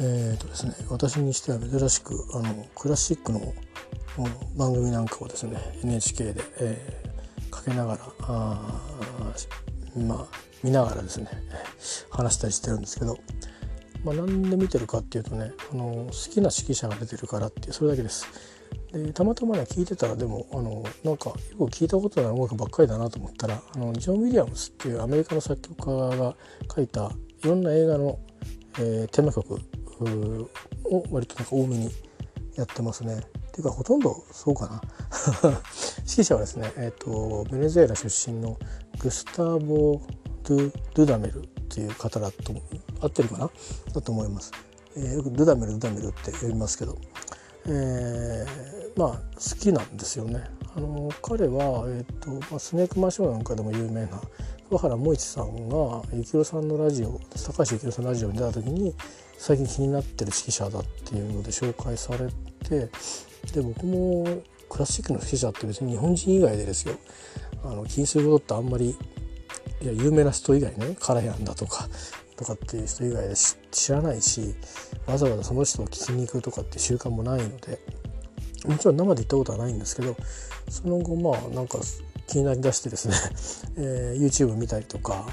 [0.00, 3.40] えーとですね、私にしては珍しくあのクラシックの
[4.56, 8.80] 番組なんかをですね NHK で、えー、かけながらあ
[9.96, 10.26] まあ
[10.62, 11.28] 見ながらですね
[12.10, 13.18] 話したりしてるんですけど、
[14.04, 18.26] まあ、なんで見てるかっていうとねあの好きな指揮者が出てるからってそれだけです。
[18.92, 26.36] でたまたまね聞いてたらでもあのなんかよく聞いたことない音楽ばっかりだなと思ったらあのジョン・ウィリアムスっていうアメリカの作曲家が
[26.74, 27.10] 書いた
[27.44, 28.18] いろんな映画の、
[28.78, 29.60] えー、テーマ曲
[30.02, 31.90] を割となんか多めに
[32.56, 33.18] やってますね。
[33.18, 33.20] っ
[33.54, 34.82] ていうかほとんどそうかな
[36.02, 38.58] 指揮者はですね、えーと、ベネズエラ出身の
[38.98, 40.00] グスターボ・
[40.42, 42.52] ドゥ・ドゥダメルっていう方だと
[43.00, 43.50] 合ってるかな？
[43.92, 44.52] だと思います。
[44.96, 46.98] えー、よくドゥダメルドゥダメルって呼びますけど、
[47.66, 50.44] えー、まあ好きなんですよね。
[50.76, 54.20] あの彼は、えーとまあ、スネークマンショーなんかでも有名な
[54.68, 58.94] 桑原萌一さんが幸宏さんのラジオ高橋幸宏さんのラジオに出た時に
[59.38, 62.30] 最近気になってる指揮者だっていうので紹介され
[62.68, 62.88] て
[63.52, 66.96] で僕もクラシックの指揮者って別に日本人以外でですよ。
[67.64, 68.96] あの気にすることってあんまり
[69.80, 71.88] いや有名な人以外ねカラヤンだとか
[72.36, 73.34] とかっていう人以外で
[73.70, 74.54] 知らないし
[75.06, 77.78] わざわざその人を聞きに行くとかって習慣もないので
[78.66, 80.16] もちろん生で行ったことはないんですけど
[80.68, 81.78] その後まあなんか
[82.34, 83.14] 気になりだしてですね、
[83.78, 85.24] えー、YouTube 見たりとか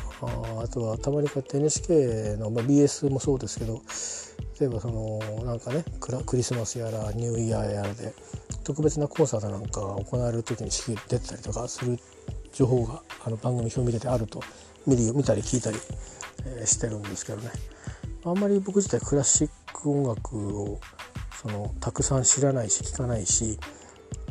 [0.63, 3.81] あとはたまにこうやって NHK の、まあ、BS もそうですけど
[4.59, 5.83] 例えばそのなんかね
[6.27, 8.13] クリスマスやらニューイヤーやらで
[8.63, 11.97] 特別なコンサートなんかが行われる時に式出てたりとかする
[12.53, 14.43] 情報があの番組表見ててあると
[14.85, 15.79] 見る見たり聞いたり、
[16.45, 17.49] えー、してるんですけどね。
[18.23, 20.79] あんまり僕自体クラシック音楽を
[21.41, 23.57] そのたくさん知らないし聞かないし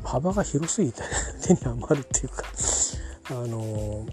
[0.05, 1.03] 幅が広すぎて
[1.47, 2.45] 手に余るっていうか
[3.31, 4.07] あの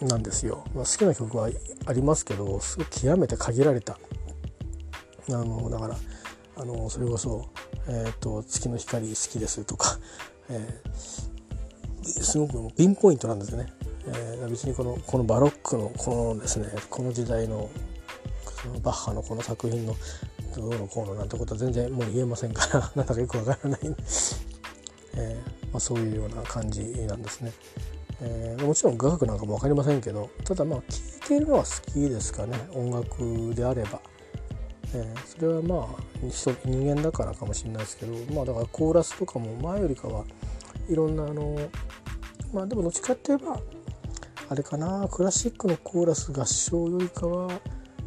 [0.00, 1.50] なんですよ、まあ、好きな曲は
[1.86, 3.98] ありますけどすごい極めて限られた。
[5.28, 5.96] あのだから
[6.56, 7.46] あのそれこそ、
[7.86, 9.98] えーと「月の光好きです」とか、
[10.48, 10.82] え、
[12.02, 13.72] すごくピンポイントなんですよね。
[14.06, 17.70] えー、別にこのこのバロックのこのですねこの時代の
[18.66, 19.94] のバッハのこの作品の
[20.56, 23.80] どうのこうのなんてことは全然もう言えませんから なんだかよくわからない
[25.16, 27.52] えー、まあ、そういうような感じなんですね。
[28.22, 34.00] えー、もちろん雅楽なんかも分かりませんけどただまあ聴いているのは好きですかね音楽であれば。
[34.92, 40.24] えー、それはまあ人人間だからかもしれないですけどまあだからコーラスとかも前よりかは
[40.88, 41.56] いろんなあの
[42.52, 43.60] まあでもどっちかって言えば
[44.48, 47.48] あれかなクラシックのコーラス合唱よりかは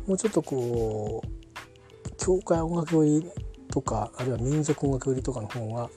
[0.06, 3.32] もうちょっとこう教会音楽寄り
[3.72, 5.90] とかあるいは民族音楽寄りとかの方が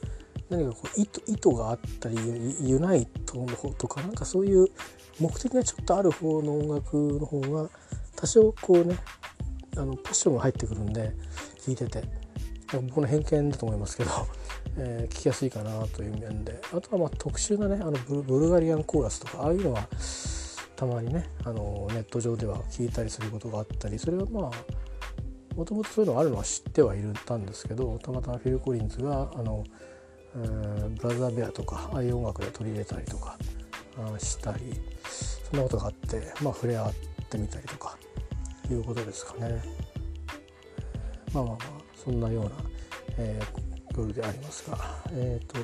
[0.49, 2.17] 何かこう意図意図があったり
[2.61, 4.69] ユナイトの方とかなんかそういう
[5.19, 7.69] 目的がちょっとある方の音楽の方が
[8.15, 8.97] 多少こうね
[9.77, 11.13] あのパッションが入ってくるんで
[11.65, 12.27] 聴いてて。
[12.73, 14.11] 僕の偏見だと思いますけど、
[14.79, 19.87] えー、聞きやすいかなという面であとはまあ特殊なねあのブルガリアンコーラスとかああいうのは
[20.75, 24.53] たまにねあのネット上では聞いたりすることがあったりそれはまあ
[25.55, 29.65] もともとそういうのがあるのは知ってはいるたんですけどたまたまフィル・コリンズがあの
[30.37, 33.39] ブラザーベアとかああいう音楽で取り入れたりとか
[34.19, 34.75] したり
[35.51, 36.95] そんなことがあってまあ触れ合っ
[37.31, 37.97] てみたりとか
[38.71, 39.63] いうことですかね。
[41.33, 41.59] まあまあまあ
[41.95, 42.51] そんなような、
[43.19, 44.79] えー、夜でありますが、
[45.13, 45.59] えーと、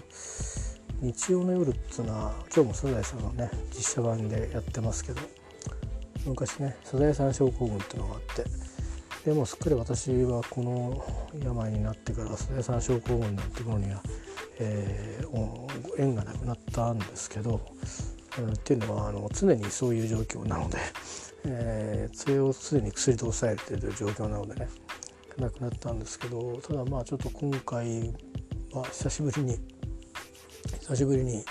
[1.00, 5.20] 日曜の夜っつうのは今日もサザエさんのね実写版でやってますけど
[6.26, 8.44] 昔ねサザエさん症候群っていうのがあって
[9.24, 11.04] でもすっかり私はこの
[11.44, 14.02] 病になってからサザエさん症候群になってくるには
[14.58, 17.60] えー、縁がなくなったんですけど、
[18.38, 20.78] うん、っていうのはあの常にそういう状況なので、
[21.44, 24.68] えー、それを常に薬で抑えている状況なのでね
[25.38, 28.12] なくなったんですけどただまあちょっと今回
[28.72, 29.58] は久しぶりに
[30.80, 31.44] 久しぶりに、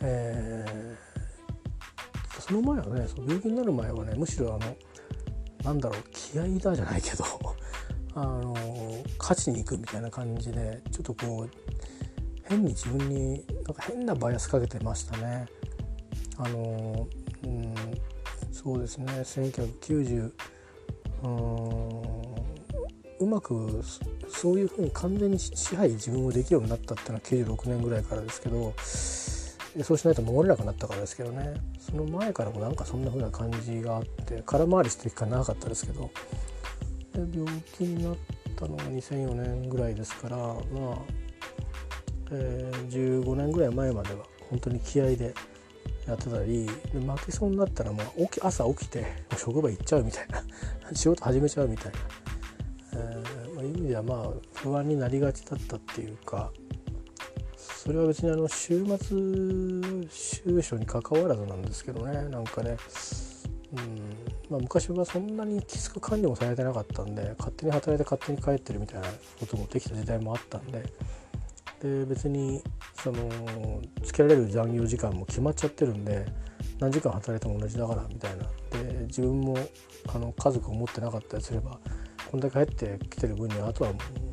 [0.00, 4.76] えー、その前はねその病気になる前はねむしろあの
[5.64, 7.24] なんだろう気合だじゃないけど
[8.14, 8.54] あの
[9.18, 11.50] 勝ちに行くみたいな感じでちょっとこう
[12.50, 15.46] 変に自分になんか変なバイアスかけてましたね。
[16.36, 17.08] あの
[17.44, 17.74] うん
[18.52, 19.06] そうですね。
[19.06, 20.32] 1990
[23.20, 23.82] うまく
[24.28, 31.54] そういうふうに完全に支配自分をできるようになったっていうのは96年ぐらいからですけどそうしないと守れなくなったからですけどね。
[31.78, 36.10] その前からもなんかそんな風な感じがあって空回りしてる期間長かったですけど。
[37.12, 38.16] 病気になっ
[38.56, 40.54] たのが2004年ぐらいですからまあ
[42.32, 45.34] え、15年ぐらい前までは本当に気合で
[46.06, 49.06] やってたりで負けそうになったらもう起き朝起きて
[49.36, 50.42] 職場行っちゃうみたいな
[50.94, 51.98] 仕事始めちゃうみたいな、
[52.94, 56.50] えーまそういう意味ではまあ不安になりがちだったっていうか
[57.56, 62.76] それは別にあの週末収書に関わらずなんですけどねなんかね、
[63.74, 70.84] うんまあ、昔はそんなにきつく管理もされてなかったんで勝手に働いて勝手に帰ってるみたいなこともできた時代もあったんで
[71.80, 72.62] で別に
[72.94, 73.28] その
[74.02, 76.26] つけられる残業時間も決まっちゃってるんで
[76.78, 79.56] 何時間働いても同じだからみたいなで自分も
[80.08, 81.78] あの家族を持ってなかったりすれば
[82.30, 84.30] こんだけ入ってきてる分にはあとはもう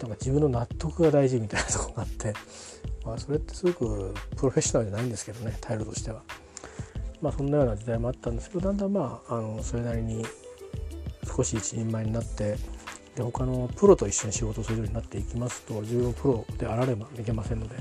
[0.00, 2.32] なんか自分の納得が大事みたいなとこがあって、
[3.04, 6.22] まあ、それってすごくプロフェッショナルじゃないんですけどね態度としては。
[7.20, 10.24] まあ、そんなような時代もあったんですけどだんだんまああのそれなりに
[11.36, 12.56] 少し一人前になって
[13.20, 17.76] で他のプロと一緒に仕事するようになっていきますと自分もプロであらねばいけませんので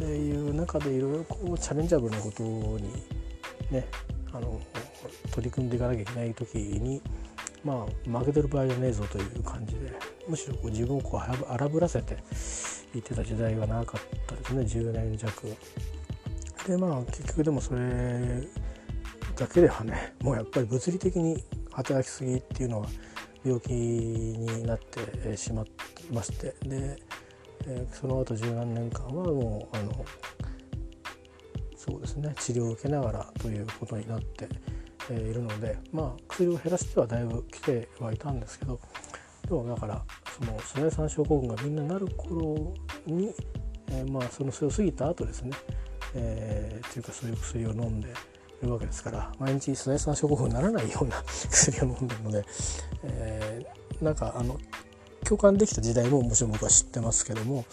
[0.00, 2.82] でいう中でいろいろこうチャレンジャブルなことに
[3.70, 3.86] ね
[4.32, 4.60] あの
[5.30, 7.00] 取り組んでいかなきゃいけない時に
[7.64, 9.92] まあ負けてる場合じゃねえぞという感じで
[10.26, 12.16] むしろこう自分をこう荒ぶらせて
[12.94, 15.56] いってた時代が長かったですね10年弱。
[16.66, 18.42] でまあ結局でもそれ
[19.36, 22.88] だけではねもうやっぱり物理的に働きすぎっていうのは
[23.44, 25.66] 病気になってしまい
[26.12, 26.96] ましてで、
[27.66, 30.04] えその後十何年間はもうあの
[31.76, 34.48] そうですね治療を受けながらということになって
[35.12, 38.80] いるのでまあ薬を減らしてはだいぶ来てはいたんですけど
[39.46, 40.04] でもだから
[40.38, 42.74] そのスナイ酸症候群がみんななる頃
[43.06, 43.34] に、
[43.90, 45.52] え、まあそのそれを過ぎた後ですね、
[46.14, 48.12] えー、というかそういう薬を飲んで
[48.66, 52.44] るわけですから毎日スナイ酸症候群にならないような薬を飲んでるので、
[53.04, 54.58] えー、なんかあの
[55.24, 57.64] 共感できた時代ももちろん僕は知ってますけども、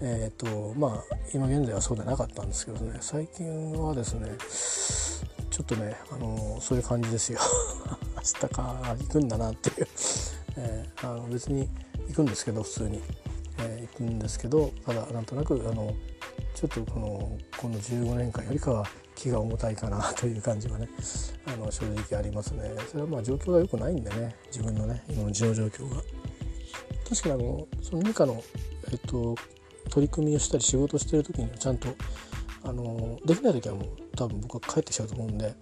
[0.00, 4.36] えーとまあ、今現在はそうではなかったんですけどね最近はですね
[5.56, 7.38] ちょっとね、あのそういう感じですよ。
[8.14, 9.88] 明日か行くんだなっていう、
[10.58, 11.66] えー、あの別に
[12.08, 13.00] 行くんですけど普通に、
[13.60, 15.94] えー、行くんですけどただなんとなくあの
[16.54, 18.86] ちょっとこのこの15年間よりかは
[19.16, 20.88] 気が重たいかなという感じはね
[21.46, 22.70] あの正直ありますね。
[22.88, 26.02] それはまあ状況が良くないんでね自分のね今の自の状況が。
[27.08, 28.42] 確かにあのその何かの
[28.92, 29.34] えっと
[29.90, 31.88] 取り組みをしたり仕事をしてる時にはちゃんと
[32.64, 33.86] あのできない時はもう
[34.16, 35.54] 多分僕は帰ってきちゃうと思うんで、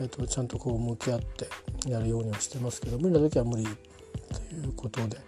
[0.00, 1.48] えっとちゃんとこう向き合って
[1.88, 5.18] やるようにはしてますけど無理な時は無理ということで、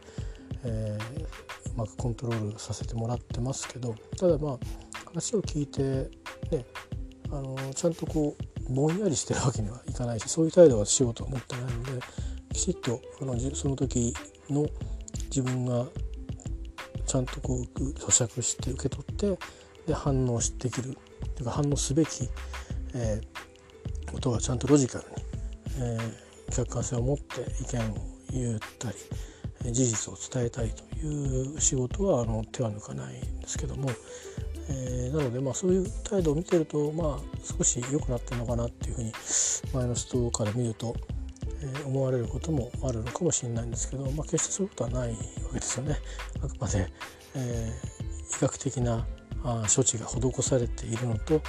[0.64, 1.28] えー、う
[1.76, 4.58] まくコントロールさせてもらってますけどただまあ
[5.06, 5.82] 話を聞いて
[6.50, 6.64] ね
[7.34, 8.36] あのちゃんとこ
[8.68, 12.06] うぼんやりしてるわけにはいかないしそういう態度は仕事は持ってないので
[12.52, 14.14] きちっとあのその時
[14.48, 14.66] の
[15.24, 15.86] 自分が
[17.06, 19.38] ちゃんとこう咀嚼して受け取って
[19.86, 20.96] で反応できる。
[21.34, 22.28] というか反応すべき、
[22.94, 25.14] えー、ことはちゃんとロジカルに、
[25.80, 27.94] えー、客観性を持って意見を
[28.30, 33.90] 言ったり事実を伝えたいという仕事はあの手は抜かないんですけども、
[34.68, 39.12] えー、なのでまあそういう態度を見てるとまあ少し良くなってるのかなっていうふうに
[39.72, 40.94] 前の人から見ると、
[41.60, 45.16] えー、思われることもあるのかもしれないんですけど、まあ、決してそういうことはないわ
[45.52, 45.96] けですよね。
[46.42, 46.88] あくまで、
[47.34, 49.06] えー、医学的な
[49.44, 51.42] あ処置が施されているのと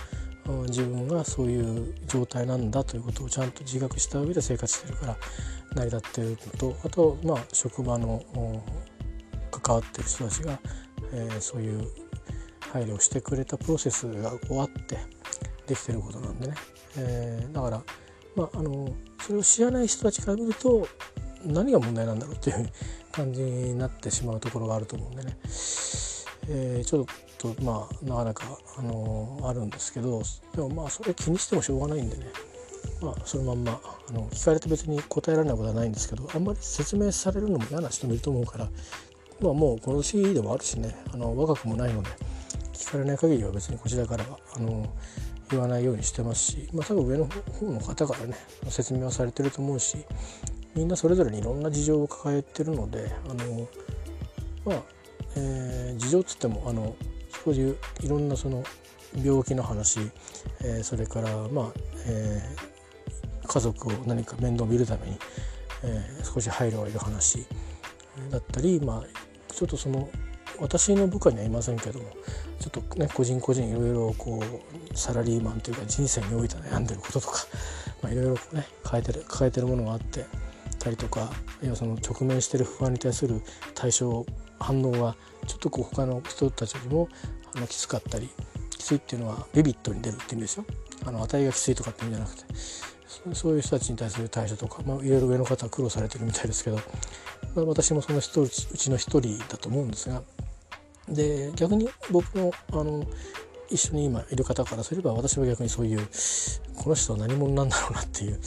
[0.68, 5.18] 自分がそういう状態なんだということをちゃんと自覚した上で生活してるから
[5.74, 8.24] 成り立っているのとあとまあ職場の
[9.52, 10.60] 関わっている人たちが、
[11.14, 11.88] えー、そういう
[12.72, 14.98] 配慮してくれたプロセスが終わって
[15.68, 16.54] できてることなんでね、
[16.98, 17.84] えー、だから
[18.36, 20.88] まああのそれを知らない人たちから見ると
[21.46, 22.70] 何が問題なんだろうっていう
[23.12, 25.38] 感じになってしまうところがあると思うんでね、
[26.50, 27.06] えー、ちょっ
[27.38, 30.22] とまあなかなか、あの、あるんですけど
[30.56, 32.26] でもまあそれ気にしてもしょうがないんでね。
[33.02, 33.80] まあそのまんま
[34.10, 38.70] あの聞かれて別に答えられないことはないんですけどあんまり説明されるのも嫌な人もいると思うから
[39.42, 42.10] まあもうこの年でもあるしねあの若くもないので
[42.76, 44.88] 聞かれない限りは別にこちらからはあの
[45.52, 48.36] 言わないようにしてますし、まあ、多分上の方の方からね
[48.70, 49.98] 説明はされてると思うし
[50.76, 53.68] みんなそれぞれにいろんな事情を抱えてるのであの
[54.66, 54.82] まあ、
[55.38, 56.96] えー、事情っつってもあの
[57.44, 58.64] そういういろんなその
[59.24, 60.00] 病気の話、
[60.62, 61.66] えー、それからまあ、
[62.08, 65.18] えー、家族を何か面倒見るために、
[65.84, 67.46] えー、少し配慮がいる話
[68.32, 70.10] だったりまあちょっとその
[70.60, 72.06] 私の部下にはいませんけども
[72.60, 77.46] ちょっとね個人個人いろいろこうサラリーマンというか人生において悩んでることとか、
[78.10, 80.26] いろいろね抱えてる抱えてるものがあって
[80.80, 81.32] たりとか
[81.64, 83.42] いやその直面してる不安に対する
[83.74, 84.26] 対処
[84.60, 85.16] 反応は
[85.48, 87.10] ちょっとこう他の人たちよりも
[87.56, 88.30] あのきつかったり
[88.70, 90.66] きついっていうのはビビットに出るって意味ですよ。
[91.06, 92.44] あの値がきついとかって意味じゃなくて。
[93.34, 96.78] そういう人たちに対する対処とか、まあ、いろいろ上の方は苦労されてるみたいですけど、
[97.56, 100.22] まあ、私もその人うちの一人だと思うんですが
[101.10, 103.06] で逆に僕もあの
[103.70, 106.08] 一緒に今いる方からすれば私は逆にそういう
[106.76, 108.40] この人は何者なんだろうなっていう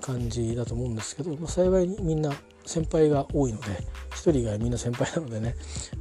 [0.00, 2.32] 感じだと思うんですけど、まあ、幸いにみんな
[2.64, 3.66] 先輩が多いので
[4.10, 5.54] 1人以外みんな先輩なのでね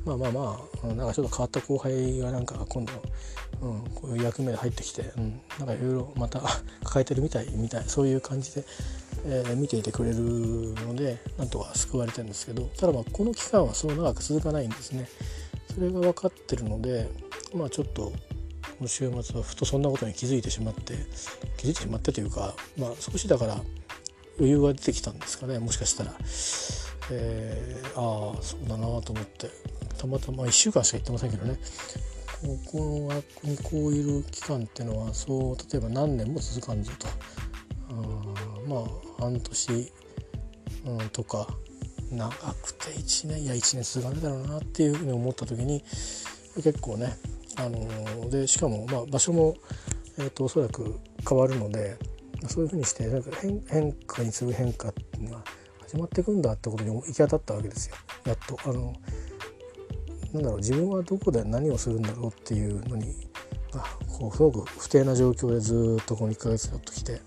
[0.06, 2.94] まあまあまあなんかちょっと変わった後輩がなんか今度、
[3.62, 6.42] うん、こういう役目で入ってきて、うん、なんかいろいろまた
[6.84, 8.64] 抱えてるみたいみたいそういう感じで、
[9.26, 15.08] えー、見ていてくれるのでなんとか救われてるんですけどただまあこの期間はそう長く続かないんですね。
[15.74, 17.10] それが分かってるので
[17.54, 18.14] まあちょっとこ
[18.82, 20.96] の週末はふとそんなことに気づいてしまって
[21.58, 23.62] 気づいてしまってというかまあ少しだから
[24.42, 26.14] 余裕が出てきたんですかねもしかしたら、
[27.12, 29.50] えー、ああそうだなと思って。
[30.02, 31.60] たまたま1週間しか行ってませんけどね。
[32.42, 37.08] ここの学校にこういる期間っていうのはそう例えば何年も続かんぞと。
[37.08, 37.94] あ
[38.68, 39.92] まあ半年、
[40.86, 41.48] うん、とか
[42.10, 45.84] 長くて1年いや1年続かないだろうなっていうふうに思った時に
[46.56, 47.16] 結構ね
[47.58, 49.56] あのでしかもまあ場所も、
[50.18, 51.98] えーと、おそらく変わるので
[52.48, 55.44] そういうふうにしてなんか変変化に次ぐ変化っていうのが
[55.82, 57.96] 始まっていくんだってことに行き当たったわけですよ
[58.26, 58.58] やっと。
[58.64, 58.94] あの
[60.34, 63.14] なんだろう自分はどこで何をするんだろうっていうのに
[63.74, 67.22] あこうすごく不定な状況でずっとこの1ヶ月やっときて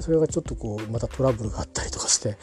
[0.00, 2.38] それがちょっとこうまたトラブルがあったりとかして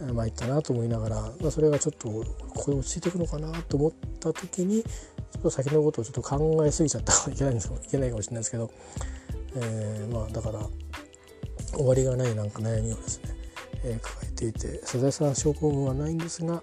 [0.00, 2.24] 参ったなと思いながら、まあ、それがちょっとこ
[2.54, 8.70] こで落ち着いていくのかなと思った時にちょっと先のことをちょっと考えすぎちゃったらいけないんですいけないかもしれないですけど、
[9.56, 10.60] えー、まあだから
[11.72, 13.30] 終わりがないなんか悩みをですね、
[13.84, 16.62] えー、抱えていてサザエさん症候群はないんですが、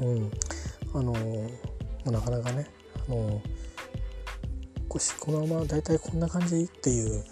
[0.00, 0.30] うん、
[0.94, 2.66] あのー、なかなかね、
[3.08, 7.24] あのー、このまま大体こんな感じっていう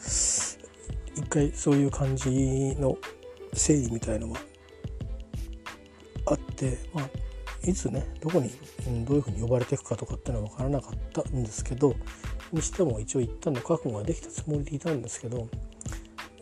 [1.17, 2.97] 一回そういう感じの
[3.53, 4.39] 整理みたいのは
[6.27, 7.09] あって、まあ、
[7.69, 8.51] いつねどこに、
[8.87, 11.95] うん、どういうふうに呼ばれていくかとかっていうのは分からなかったんですけど
[12.53, 15.49] にしても一応一旦の覚悟ができたつもりでいたんですけど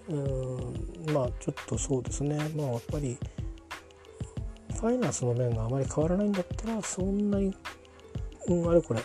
[0.09, 3.19] うんまあちょっとそうですねまあやっぱり
[4.75, 7.55] ファイナンスの面があまり変わらないんだったらそんなに、
[8.47, 9.00] うん、あれこれ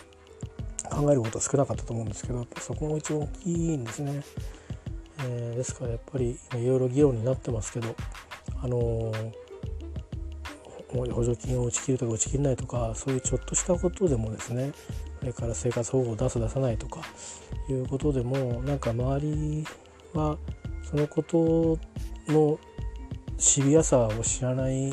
[0.90, 4.22] 考えることは少なかったと思うんですけどやっぱそこも一番大きいんですね。
[5.26, 7.94] えー、ですからやっぱりいろいろ議論になってますけど
[8.62, 9.44] あのー
[10.94, 14.72] 補助金を打ち切るとか打ち切らないとかそういうちょっとしたことでもですね
[15.18, 17.00] それから生活保護を出す出さないとか
[17.68, 19.64] いうことでもなんか周り
[20.12, 20.38] は
[20.90, 21.78] そのこと
[22.32, 22.58] の
[23.38, 24.92] シビアさを知らない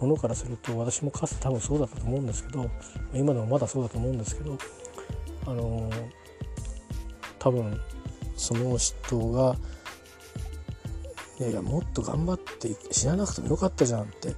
[0.00, 2.70] ものからすると私もかつて多分そうだったと思うんですけど
[3.14, 4.58] 今でもまだそうだと思うんですけど
[5.46, 5.90] あの
[7.38, 7.80] 多分
[8.36, 9.56] その人が
[11.38, 14.34] いやいやもっと頑張って死ななくてもよかったじゃんって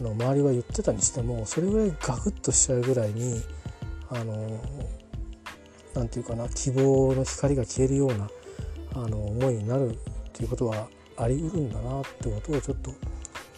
[0.00, 3.42] あの周りは言ってたにしてもそれぐらいガクッとしちゃうぐらいに
[4.10, 4.60] あの
[5.94, 8.28] なんていうかな希望の光が消えるような
[8.94, 9.98] あの思いになる
[10.36, 12.92] っていうことはあり得るんだなってことをちょっと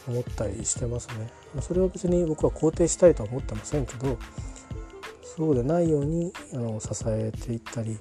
[0.07, 1.29] 思ったりしてますね。
[1.61, 4.17] それは別に僕は肯定したいとは思ってませんけど
[5.23, 7.99] そうでないようにあの支えていったり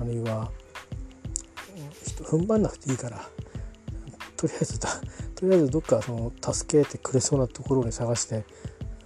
[0.00, 0.50] あるいは
[2.22, 3.28] 踏ん張んなくていいから
[4.36, 4.88] とりあえずと
[5.42, 8.44] りあえずどっかその助けてくれそうなところに探して、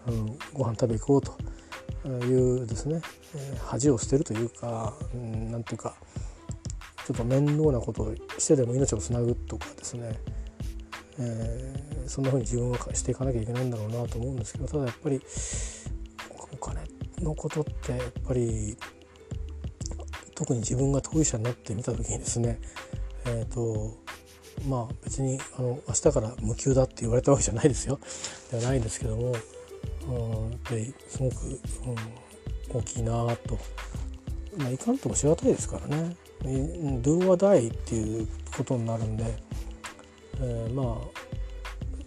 [0.08, 3.02] うん、ご飯食べ行こうというですね、
[3.66, 10.18] 恥を捨てるというか、う、んていうかょっと面倒なことをしてでも命をつなぐとかですね、
[11.18, 15.20] えー、そんなふうに自分はしていかなきゃいけないんだろうなと思うんですけどただやっぱり
[16.52, 16.80] お金
[17.20, 18.76] のことってやっぱり
[20.34, 22.60] 特に自分が当事者になってみた時にですね
[23.26, 23.98] えーと
[24.68, 27.98] まあ別にあの明日から無給だって言われたわけじゃないですよ
[28.50, 29.32] ではないんですけども、
[30.08, 33.58] うん、やっぱりすごく、うん、大きいなと、
[34.56, 39.24] まあ、いかんともしがたいですからね「Do or die」っていうことになるんで、
[40.40, 41.08] えー、まあ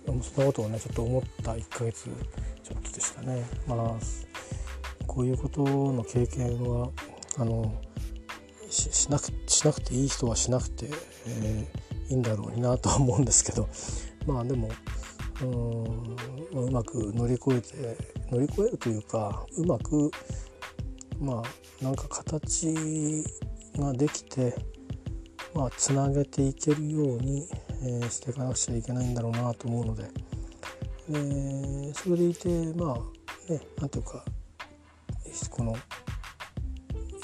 [0.06, 2.10] そんなことをねちょっと思った1ヶ月
[2.64, 3.44] ちょっとでしたね。
[3.68, 6.90] まあこういうことの経験は
[7.38, 7.74] あの
[8.70, 10.90] しなくしなくていい人はしなくて、
[11.28, 13.68] えーいいんだろうなとは思うんですけど
[14.26, 14.70] まあでも
[15.42, 17.98] うんうまく乗り越えて
[18.32, 20.12] 乗り越えるというかうまく
[21.24, 23.24] まあなんか形
[23.78, 24.54] ができて
[25.56, 27.48] まあつなげていけるように、
[27.82, 30.04] えー、していかなくちゃいけないんだろうなと思うので、
[31.10, 34.26] えー、それでいてまあねなんていうか
[35.50, 35.76] この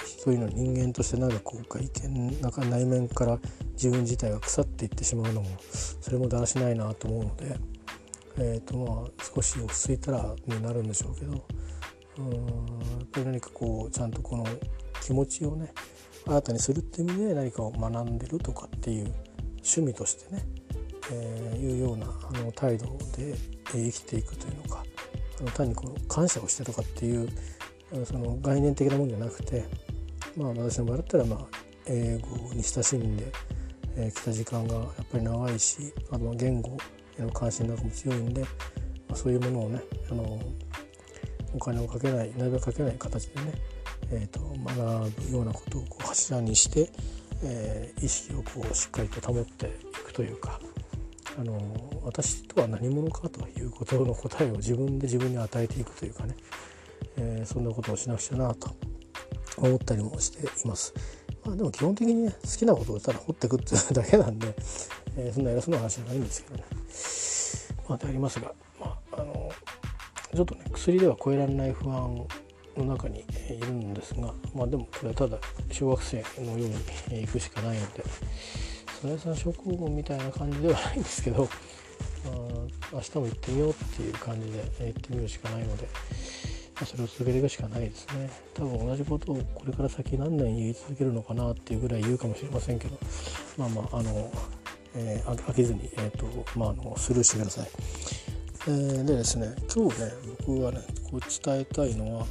[0.05, 3.37] 一人の人間として何かこうか意見なんか内面から
[3.73, 5.47] 自分自体が腐っていってしまうのも
[6.01, 7.57] それもだらしないなと思うので、
[8.37, 11.45] えーとまあ、少し落ち着いたらになるんでしょうけど
[12.19, 14.45] うんやっぱり何かこうちゃんとこの
[15.01, 15.71] 気持ちをね
[16.27, 19.13] 新たにするっていう意味で何かを学んでるとかっていう
[19.55, 20.45] 趣味としてね、
[21.11, 22.85] えー、いうようなあの態度
[23.17, 23.35] で
[23.71, 24.83] 生きていくというのか
[25.39, 27.29] あの単にこの感謝をしてとかっていう
[28.05, 29.65] その概念的なものじゃなくて
[30.35, 31.39] まあ私の場合だったらまあ
[31.87, 33.31] 英語に親しんで、
[33.95, 36.77] えー、た時間がやっぱり長いしあと言語
[37.17, 38.47] への関心なんかも強いんで、ま
[39.13, 40.39] あ、そういうものをねあの
[41.53, 43.53] お金をかけないなるべくかけない形でね、
[44.11, 46.89] えーと、学ぶようなことをこう柱にして、
[47.43, 49.69] えー、意識をこうしっかりと保ってい
[50.05, 50.59] くというか。
[51.39, 51.57] あの
[52.03, 56.35] 私とは何者かということの答えを自分で自分に与えていくというかね、
[57.15, 58.75] えー、そんなことをしなくちゃなと
[59.57, 60.93] 思ったりもしています。
[61.45, 64.53] まあ、でも基本的にね好きなことをただ掘っていくっていうだけなんで、
[65.15, 66.63] えー、そんな偉そうな話じゃないんですけどね。
[67.87, 69.49] まあ、でありますが、まあ、あの
[70.35, 72.25] ちょっとね薬では超えられない不安
[72.77, 75.37] の中にいるんですが、まあ、でもこれはただ
[75.71, 78.03] 小学生のように行くしかないので。
[79.01, 81.47] それさん症候群みたいな感じではないんですけど
[82.25, 85.87] まあ明日も行ってみようっていう感じで行ってみるしかないので、
[86.81, 92.97] ま、それを続けていくしかないですね多分同じことをこれから先何年言い続けるのかなっていうぐらい言うかもしれませんけど
[93.57, 94.31] まあまああの、
[94.95, 96.25] えー、飽きずに、えーと
[96.57, 98.28] まあ、あのスルーしてください。
[98.67, 100.11] えー、でですね今日ね
[100.45, 102.25] 僕がねこう伝えたいのは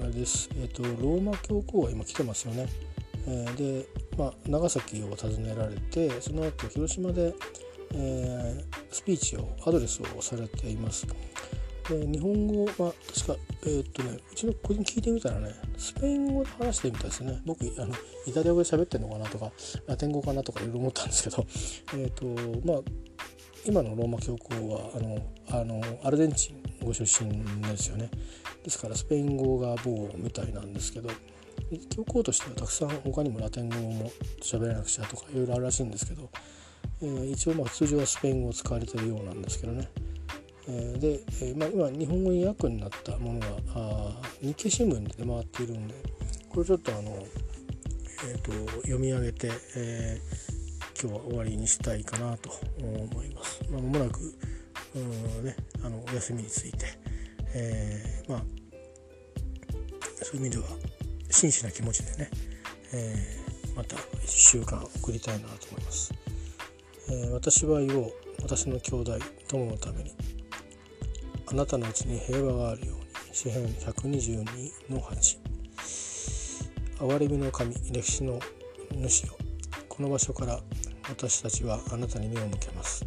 [0.00, 2.68] あれです、えーと、ローマ教皇は今来てますよね。
[3.26, 3.86] えー、で
[4.16, 7.32] まあ、長崎を訪ねられてその後広島で、
[7.94, 11.06] えー、スピーチをアドレスをされています。
[11.88, 17.94] で日本語は確か、えー、っとね、うちの子に聞いてみたらねスペイン語で話してみたいですね僕あの
[18.26, 19.50] イタリア語で喋ってるのかなとか
[19.86, 21.46] ラテン語かなとかいろいろ思ったんですけど、
[21.94, 22.26] えーと
[22.66, 22.82] まあ、
[23.66, 25.18] 今のローマ教皇はあの
[25.50, 27.30] あのアルゼンチンご出身
[27.62, 28.10] ですよね。
[28.64, 31.08] ですからスペイン語が某みたいなんですけど
[31.94, 34.10] 教皇としてはたくさん他にもラテン語も
[34.42, 36.30] 喋らなくちゃとかいろいろあるらしいんですけど、
[37.02, 39.88] えー、一応まあ通常はスペイン語を使われてるようなんですけどね、
[40.68, 45.94] えー、で、えー、まあ、今日本語に訳になったものがあ日経新聞で出回っているんで
[46.48, 47.26] これちょっとあの、
[48.26, 48.52] えーと、
[48.82, 50.18] 読み上げて、え
[51.00, 53.60] 今日は終わりにしたいかなと思います。
[53.70, 54.34] まあ、もなく
[54.94, 56.86] うん、ね、あのお休みについて、
[57.54, 58.42] えまあ
[60.24, 60.64] そういう意味では
[61.30, 62.30] 真摯な気持ちでね、
[62.92, 66.12] えー、また1週間送りたいなと思います、
[67.08, 70.12] えー、私は言おう私の兄弟友のために
[71.46, 75.38] あなたのうちに平和があるように詩編122の8
[76.98, 78.40] 憐れみの神歴史の
[78.96, 79.36] 主よ。
[79.88, 80.60] この場所から
[81.08, 83.06] 私たちはあなたに目を向けます。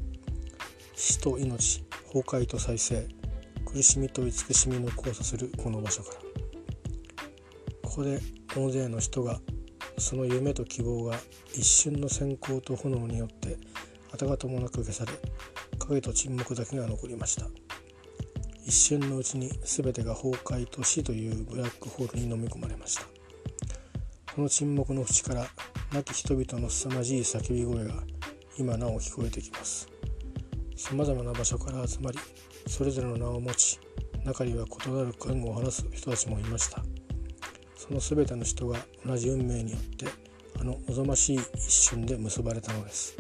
[0.96, 3.08] 死と命崩壊と再生
[3.66, 6.16] 苦しみと慈しみの交差するこの場所から。
[7.84, 8.20] ここで
[8.56, 9.40] 大勢の人が
[9.98, 11.18] その夢と希望が
[11.54, 13.58] 一瞬の閃光と炎によって
[14.14, 15.12] 跡形もなく消され
[15.80, 17.48] 影と沈黙だけが残りました。
[18.66, 23.21] 一瞬のうちに全てが崩壊と死というブラックホールに飲み込まれました。
[24.34, 25.46] この沈黙の淵から
[25.92, 27.96] 亡き人々の凄まじい叫び声が
[28.58, 29.90] 今なお聞こえてきます。
[30.78, 32.20] さまざまな場所から集まり
[32.66, 33.78] それぞれの名を持ち
[34.24, 36.82] 中には異なる言語を話す人たちもいました。
[37.76, 40.06] その全ての人が同じ運命によって
[40.58, 43.18] あの望ましい一瞬で結ばれたのです。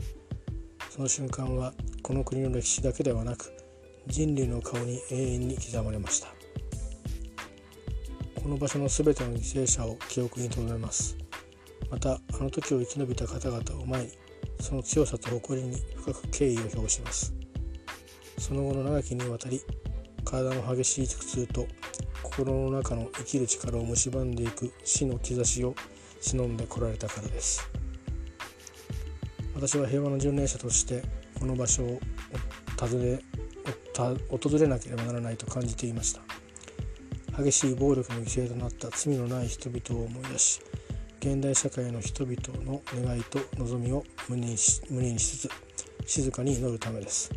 [0.90, 3.52] その瞬間はこの国の歴史だけではなく
[4.08, 6.41] 人類の顔に永遠に刻まれました。
[8.42, 11.16] この場所の全ての犠牲者を記憶に留めます。
[11.92, 14.12] またあの時を生き延びた方々を前に
[14.60, 17.34] その強さと誇りに深く敬意を表します。
[18.40, 19.62] その後の長きにわたり
[20.26, 21.68] 体の激しい苦痛と
[22.24, 25.76] 心の中の生きる力を蝕んでいく死の兆しを
[26.20, 27.70] 忍んでこられたからです。
[29.54, 31.04] 私は平和の巡礼者として
[31.40, 32.00] この場所を
[32.80, 33.20] 訪ね
[34.30, 36.31] 訪れなければならないと感じていました。
[37.38, 40.62] 激しい暴力の犠牲となった罪のない人々を思い出し
[41.22, 45.52] 現代社会の人々の願いと望みを胸にし胸にしつつ
[46.08, 47.32] 静かに祈るためです。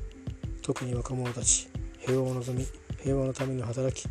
[0.63, 2.67] 特に若者たち平和を望み
[3.03, 4.09] 平和のために働き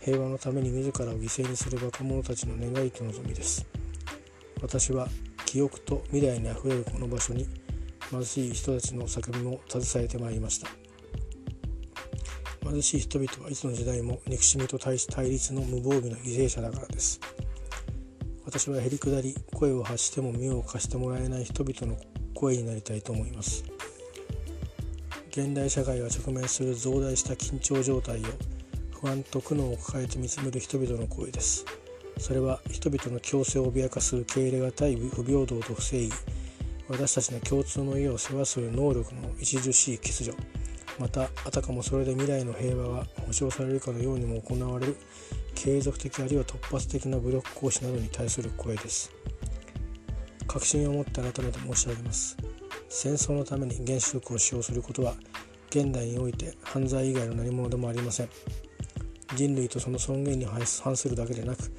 [0.00, 3.66] 平和のために自らを犠牲にする若者たちの願いと望みです。
[4.62, 5.08] 私は
[5.44, 7.48] 記憶と未来にあふれるこの場所に
[8.10, 10.85] 貧しい人たちの叫びも携えてまいりました。
[12.70, 17.20] 貧しい人々はいつの時代も憎しみと対し対立の無防備な犠牲者だからです
[18.44, 21.98] 私はへりくだり声を発しても身を貸してもらえない人々の
[22.34, 23.64] 声になりたいと思います
[25.30, 28.22] 現代社会が直面する増大した緊張状態を
[29.00, 31.64] 不安と苦悩を抱えて見つめる人々の声です
[32.18, 36.14] それは人々の共生を脅かす受け入れがたい不平等と不正義
[36.88, 40.34] 私たちの共通の家を世話する能力の著しい欠如
[40.98, 44.96] またあたかもそれで未来の平和が保障されるかのようにも行われる
[45.54, 49.12] 継続的あるいは突発的な武力行使などに対する声です。
[50.46, 52.36] 確信を持って改めて申し上げます。
[52.88, 55.14] 戦争のために原子力を使用することは
[55.70, 58.28] 現代において犯罪以外の何者でもありません。
[59.34, 61.70] 人類とその尊厳に反するだけでなく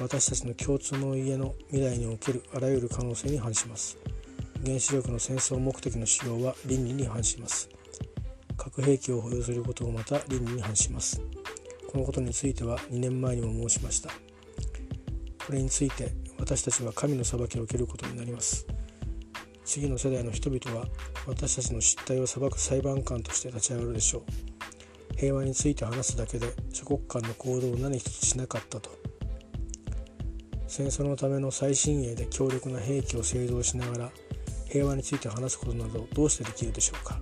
[0.00, 3.96] 私たちの共通の家の未来におけるあらゆる可能性に反します。
[4.64, 7.68] 原子力の戦争目的の使用は倫理に反します。
[8.66, 11.22] 核兵器を保有することもまた倫理に反します。
[11.88, 14.10] このことについては2年前にも申しました。
[15.46, 18.66] これについて私たちは神の裁きを受けることになります。
[19.64, 20.88] 次の世代の人々は
[21.28, 24.22] 私たちの失態を裁く裁判官として立ち上がるでしょう。
[25.16, 28.90] 平和について話すだけで諸国間の行動を何一つしなかったと。
[30.66, 34.10] 戦争のための最新鋭で強力な兵器を製造しながら
[34.68, 37.20] 平和について話すことなどどうしてできるでしょうか。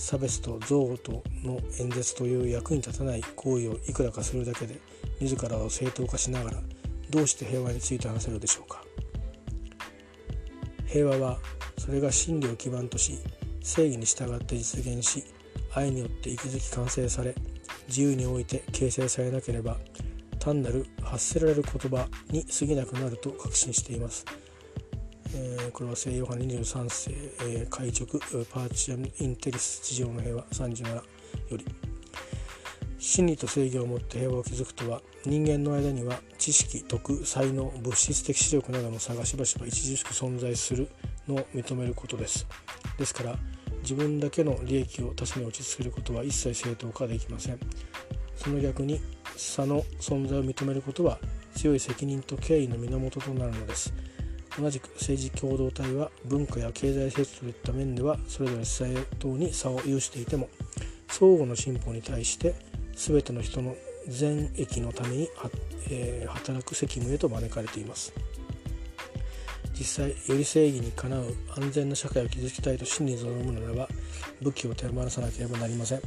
[0.00, 4.80] 差別と憎悪との演説という役に立たない行為をいくらかするだけで
[5.20, 6.56] 自らを正当化しながら
[7.10, 8.82] どうして平和について話せるでしょうか
[10.86, 11.38] 平和は
[11.76, 13.18] それが真理を基盤とし
[13.62, 15.22] 正義に従って実現し
[15.74, 17.34] 愛によって息づき完成され
[17.86, 19.76] 自由において形成されなければ
[20.38, 24.24] 単なる発せられる言葉に過ぎなくなると確信しています。
[25.34, 28.06] え、これは西洋派23世、えー、開直
[28.46, 31.02] パーチアム・インテリス地上の平和37よ
[31.52, 31.64] り。
[32.98, 40.86] 真理と正義をもって平和を築くとは人間の間には知識徳才能物質的視力などの差がしばしば著しく存在する
[41.26, 42.46] のを認めることです。
[42.98, 43.38] ですから
[43.82, 47.58] 自分だけの利益を他者に落ち着けることは一切正当化できません。
[48.36, 49.00] その逆に
[49.36, 51.18] 差の存在を認めることは
[51.54, 53.94] 強い責任と敬意の源となるのです。
[54.58, 58.86] 同じく政治共同体は文化や経済成長といった面ではそれぞれ正
[59.18, 60.48] 当に差を有していても
[61.08, 62.54] 相互の進歩に対して
[62.94, 63.76] 全ての人の
[64.08, 65.28] 善益のために、
[65.90, 68.12] えー、働く責務へと招かれています。
[69.78, 73.88] 実際より正義にかなう安全な社会を築きたいと真に望むならば
[74.42, 76.02] 武器を手放さなければなりません。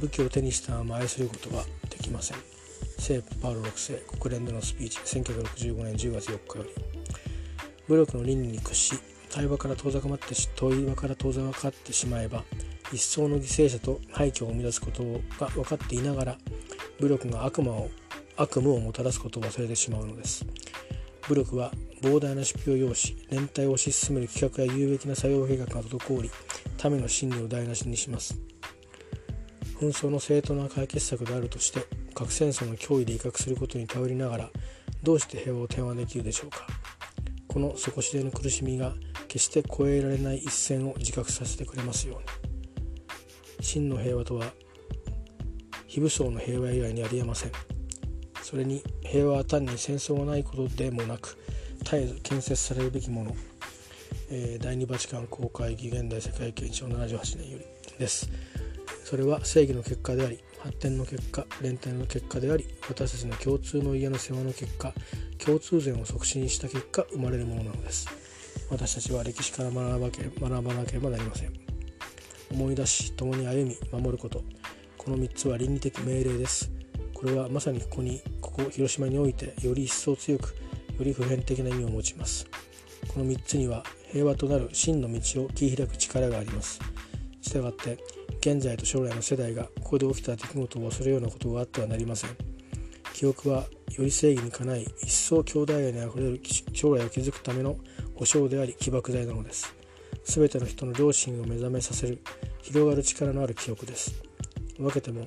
[0.00, 2.38] 武器を手にしたまま愛することはできません。
[2.98, 6.93] 聖パウロ6世国連でのスピーチ1965年10月4日より。
[7.88, 8.94] 武力の倫理に屈し
[9.30, 12.44] 対話から遠ざかまって問い話から遠ざかってしまえば
[12.92, 15.02] 一層の犠牲者と廃墟を生み出すこと
[15.40, 16.38] が分かっていながら
[17.00, 17.90] 武力が悪魔を
[18.36, 20.44] 悪夢をもたらすことを忘れてしまうのです。
[21.28, 26.30] 武力は膨大な出費を要し連帯を推し進める企画や有益な作業計画が滞り
[26.84, 28.38] 民の真理を台無しにします。
[29.80, 31.80] 紛争の正当な解決策であるとして
[32.14, 34.50] 核戦争の脅威で威嚇することに頼りながら
[35.02, 36.66] どうして平和を提案できるでしょうか。
[37.54, 38.94] この底知れぬ苦しみが
[39.28, 43.64] 決して越えられない一線を自覚させてくれますように。
[43.64, 44.52] 真の平和とは
[45.86, 47.52] 非武装の平和以外にありえません。
[48.42, 51.38] それに平和は単に戦争がないことでもなく
[51.84, 53.36] 絶えず建設されるべきもの、
[54.30, 57.64] えー、第二バチカン公会議現代世界憲章78年より
[58.00, 58.28] です。
[59.04, 64.94] それは正義の結果であり発展の結果連帯の結果であり私たちの共通の家の世話の結果
[65.38, 68.08] 共通善を促進した結果生まれるものなのです。
[68.70, 71.52] 私たちは歴史から学ばけ学ばなければなりません。
[72.50, 74.42] 思い出し共に歩み守ること。
[74.96, 76.70] この3つは倫理的命令です。
[77.12, 80.54] これはまさにここにここ広島においてより一層強くよ
[81.00, 82.46] り普遍的な意味を持ちます。
[83.08, 86.80] この3つには平和となる真の道を切り開く力があります。
[87.42, 87.98] したがって
[88.46, 92.30] 現在と将来の世代がここで起きた出来事を忘れるようなことがあってはなりません。
[93.14, 93.64] 記憶は
[93.96, 96.42] より正義にかない一層兄弟愛にあふれる
[96.74, 97.78] 将来を築くための
[98.14, 99.74] 保証であり起爆剤なのです。
[100.24, 102.18] 全ての人の良心を目覚めさせる。
[102.60, 104.14] 広がる力のある記憶です。
[104.76, 105.26] 分けても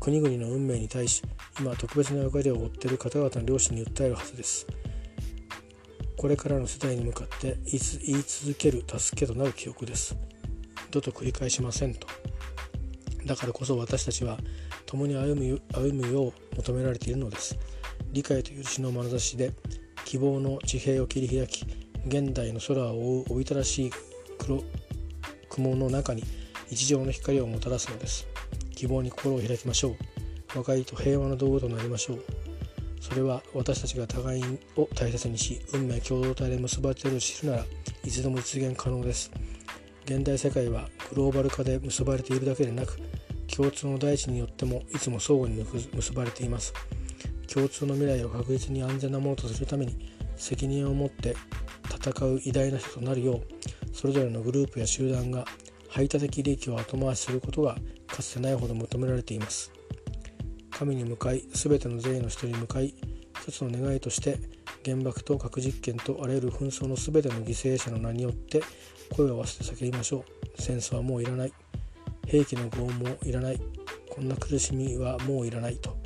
[0.00, 1.22] 国々の運命に対し
[1.60, 4.66] 今特別な役割を負っている方々の良心に訴えるはずです。
[6.16, 7.78] これからの世代に向かって言い
[8.26, 10.16] 続ける助けとなる記憶です。
[10.86, 12.08] 二度と繰り返しませんと。
[13.28, 14.38] だからこそ私たちは
[14.86, 17.58] 共に歩む歩むよう求められているのです。
[18.10, 19.52] 理解と許しの眼差しで
[20.06, 21.66] 希望の地平を切り開き
[22.06, 23.90] 現代の空を覆うおびただしい
[24.38, 24.64] 黒
[25.50, 26.24] 雲の中に
[26.70, 28.26] 日常の光をもたらすのです。
[28.74, 29.96] 希望に心を開きましょう。
[30.56, 32.24] 和解と平和の道具となりましょう。
[33.02, 34.42] それは私たちが互い
[34.76, 37.64] を大切にし運命共同体で結ばれていると知るなら
[38.04, 39.30] いつでも実現可能です。
[40.08, 42.96] 現代世界はグローバル化で結ばれているだけでなく
[43.54, 45.62] 共通の大地によってもいつも相互に
[45.94, 46.72] 結ばれています。
[47.46, 51.36] 共通の未来を確実に安全なものとするために責任を持って
[51.84, 53.42] 戦う偉大な人となるよう
[53.92, 55.44] それぞれのグループや集団が
[55.90, 59.70] 排他的利益を後回しすることがかつてないほど求められています。
[60.70, 62.94] 神に向かい全ての善意の人に向かい
[63.42, 64.38] 一つの願いとして
[64.86, 68.62] 原爆と核実験とあらゆる紛争の全ての犠牲者の名によって
[69.14, 70.24] 声を合わせて叫びましょう。
[70.60, 71.52] 戦争はもういらない。
[72.26, 73.60] 兵器の拷問もいらない。
[74.10, 75.96] こんな苦しみはもういらないと。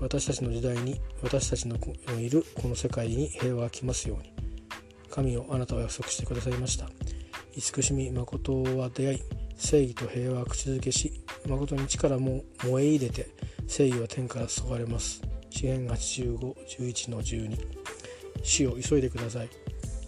[0.00, 1.76] 私たちの時代に私たちの
[2.18, 4.32] いるこの世界に平和が来ますように。
[5.10, 6.88] 神をあなたは約束してくださいました。
[7.54, 9.22] 慈しみ誠は出会い
[9.56, 13.28] 正義と平和は口づけし誠に力も燃え入れて
[13.68, 15.22] 正義は天から注がれます。
[15.50, 17.58] 詩篇8511の12
[18.42, 19.48] 死を急いでください。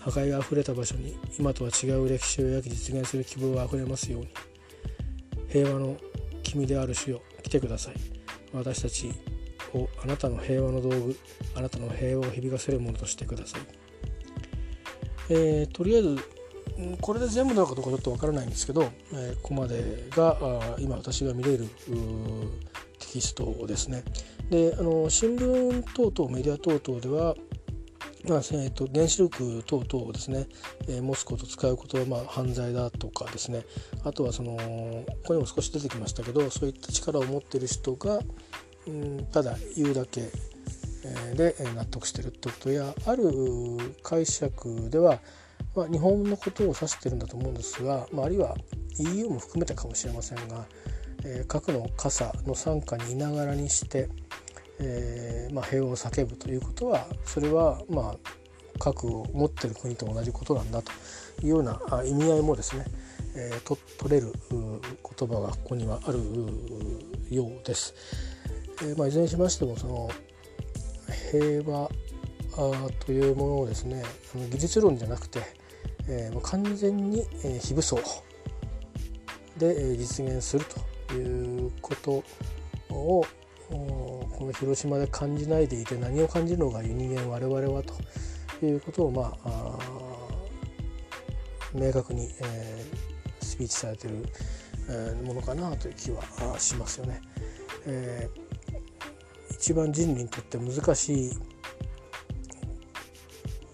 [0.05, 4.29] 破壊があふれた場所に今とは違う歴史を描き実現する希望があふれますように。
[5.49, 5.97] 平和の
[6.43, 7.95] 君である主よ来てください。
[8.53, 9.13] 私たち
[9.75, 11.17] をあなたの平和の道具
[11.57, 13.61] あなたの平和を響かせるものとしてください、
[15.31, 16.19] えー、とりあえず
[17.01, 21.69] これで全部なのかどうかちょっとわからないんですけど、えー、ここまでが今私が見れる
[22.99, 24.03] テキストですね。
[24.51, 27.35] であの新聞等々メディア等々では
[28.29, 30.47] まあえーと、原子力等々をですね、
[30.89, 33.65] えー、持つこと使うことはまあ犯罪だとかですね。
[34.03, 38.21] あとはそのここにも少し出てきましたけどそういった力を持ってる人が、
[38.87, 40.31] うん、ただ言うだけ
[41.35, 43.31] で納得してるってことやある
[44.03, 45.19] 解釈では、
[45.77, 48.55] まあ、日本のことを指してるんだと思うんですが、まあ、あるいは
[48.99, 50.65] EU も含めてかもしれませんが、
[51.25, 54.09] えー、核の傘の傘下にいながらにして、
[54.81, 58.17] えーまあ、平和を叫ぶということはそれはまあ
[58.79, 60.91] 核を持ってる国と同じことなんだと
[61.43, 62.85] いうような意味合いもですね、
[63.37, 66.19] えー、と取れる言葉がここにはある
[67.31, 67.95] ようです。
[68.83, 70.11] えーまあ、いずれにしましてもその
[71.31, 71.89] 平和
[73.07, 74.03] というものをですね
[74.51, 75.41] 技術論じゃなくて、
[76.09, 77.25] えー、完全に
[77.61, 77.99] 非武装
[79.57, 80.65] で実現する
[81.09, 82.25] ということ
[82.91, 83.25] を
[83.69, 89.79] この広島で感じないでいて何を感じるのが人間我々はということをまあ
[91.75, 94.25] 明確に、えー、スピーチされてる、
[94.89, 96.23] えー、ものかなという気は
[96.59, 97.21] しますよね。
[97.87, 101.33] えー、一番人類にとって難しい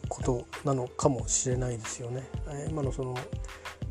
[0.09, 2.23] ことなのかもしれないですよね。
[2.69, 3.15] 今のその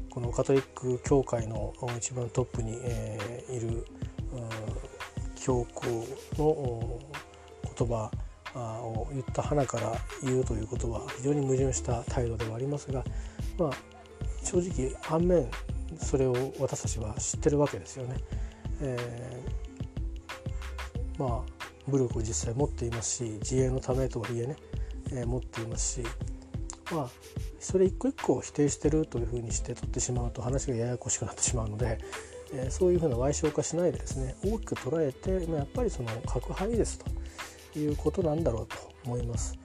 [0.09, 3.85] このカトリック教会の一番トップに、えー、いる
[5.41, 6.05] 教皇
[6.37, 6.99] の
[7.77, 8.11] 言葉
[8.55, 13.03] を言った花から言うということは非常に矛盾した態度ではありますが、
[13.57, 13.71] まあ、
[14.43, 15.49] 正直反面
[15.97, 18.15] それを私たちは知ってるわけですよね。
[18.81, 24.55] えー、まあ武力を実際持っていますし自衛のためとはいえね、
[25.11, 26.07] えー、持っていますし
[26.91, 27.09] まあ
[27.59, 31.97] それ一個一個を否定してるというふうにして取ってしまうと話がややこしくなってしまうので、
[32.53, 36.99] えー、そういうふうな賠償化しないでですね大きく捉えて、まあ、やっぱりその核廃です
[37.73, 39.57] ということなんだろうと思います。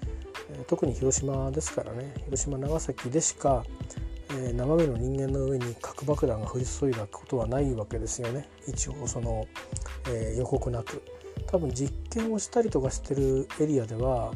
[0.51, 3.65] えー、特に広島ですからね広島長崎でしか、
[4.31, 9.47] えー、生身の人間の上に核爆弾が降り注いだことはないわけですよね一応その、
[10.09, 11.03] え、予告なく。
[11.47, 14.33] 多分実験をしたりとかしてるエリアでは、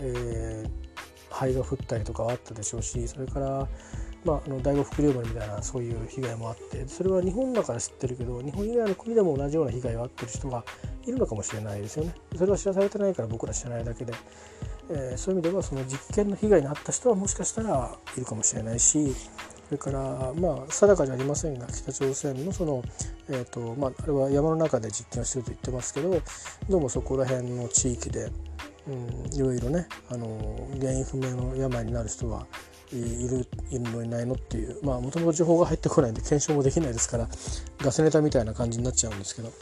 [0.00, 0.70] えー、
[1.30, 3.68] 灰が降ったりとかはあったでしょうしそれから
[4.24, 10.64] まあ、あの第五福竜丸みたいなそういう被害もあってそれは日本だから知ってるけど日本以外の国でも同じような被害を遭ってる人が
[11.06, 12.14] いるのかもしれないですよね。
[12.36, 14.12] それは知らされてないから僕ら知らないだけで、
[14.90, 19.14] えー、そういう意味ではその実験の被害に遭った人はもしかしたらいるかもしれないし
[19.68, 22.82] それからまあ定かじゃありませんが北朝鮮のその、
[23.28, 26.22] えーとまあ、あれは山の中で実験をしてると言ってますけど
[26.68, 28.30] どうもそこら辺の地域で、
[28.88, 32.46] うん、いろいろねあの原因不明の病になる人は
[32.92, 37.28] いるいるのいないのっていうまあもともと情報が入ってこないんで検証もできないですから
[37.78, 39.52] ガスネタみたいな感じになっちゃうんですけど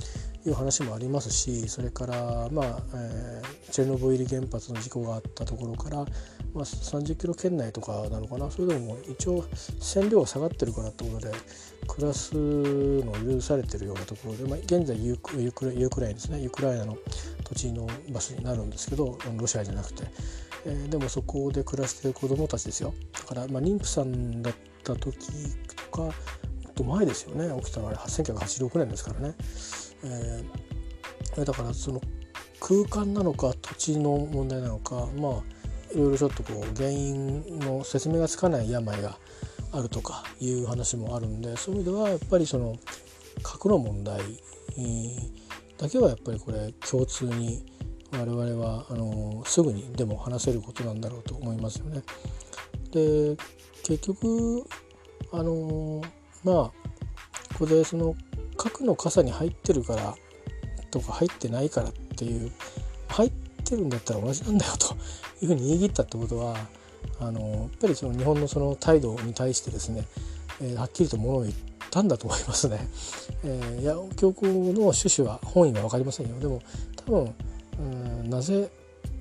[0.47, 6.07] いう話もありますしそれからまあ、えー、チェルノブイリ原発の事故があったところから、まあ、
[6.61, 8.49] 30キロ圏内とかなのかな？
[8.51, 9.45] それでも一応
[9.81, 11.33] 線量が下がってるからってことで
[11.89, 16.97] 暮らすの許されてるようなところで、まあ、現在ユーユクユクライナですねウクライナの
[17.43, 20.05] 土地の場所になるんですけどロシアじゃなくて。
[20.66, 22.92] えー、でもそこで暮らしてる子どもたちですよ。
[23.12, 25.16] だから、まあ、妊婦さんだった時
[25.92, 26.12] とかもっ
[26.74, 27.62] と前ですよね。
[27.62, 29.35] 起きたのは1986年ですからね、
[30.05, 32.00] えー、だからその
[32.61, 35.33] 空間なのか土地の問題なのかまあ
[35.92, 39.18] いろいろちょっとこう原因の説明がつかない病が
[39.72, 42.76] あるとかいう話もあるんでそういう意味ではやっぱりその
[43.42, 44.20] 核の問題
[45.79, 47.64] だけはやっぱりこれ共通に
[48.12, 52.03] 我々はあのすぐにでも話せることなんだろうと思いますよね。
[52.92, 53.37] で
[53.83, 54.64] 結局
[55.33, 56.03] あの
[56.45, 56.55] まあ
[57.55, 58.14] ここでその
[58.57, 60.14] 核の傘に入ってるから
[60.90, 62.53] とか入ってないからっていう
[63.09, 63.33] 入っ
[63.64, 64.95] てるんだったら同じなんだよと
[65.42, 66.57] いうふうに言い切ったってことは
[67.21, 70.05] あのやっぱりその日本のその態度に対してですね、
[70.61, 71.55] えー、はっきりとものを言っ
[71.90, 72.79] たんだと思いますね。
[73.45, 76.62] えー、いや教皇の趣旨は本意は分かりませんよでも
[76.97, 77.35] 多分
[78.29, 78.71] なぜ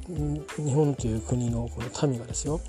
[0.07, 2.61] 日本という国のこの民がですよ、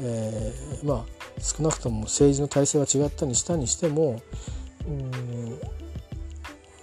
[0.00, 4.20] えー、まあ少なくとも政治の体制は違ったにしたにしても
[4.86, 5.58] うん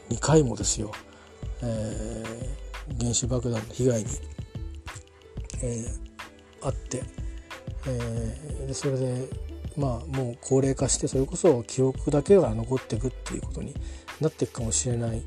[0.09, 0.91] 2回もですよ、
[1.61, 4.07] えー、原子爆弾の被害に、
[5.61, 7.03] えー、あって、
[7.87, 9.29] えー、それで
[9.77, 13.75] まあもう高齢化してそれこそ記憶だけが残っていくっていうことに
[14.19, 15.21] なっていくかもしれない、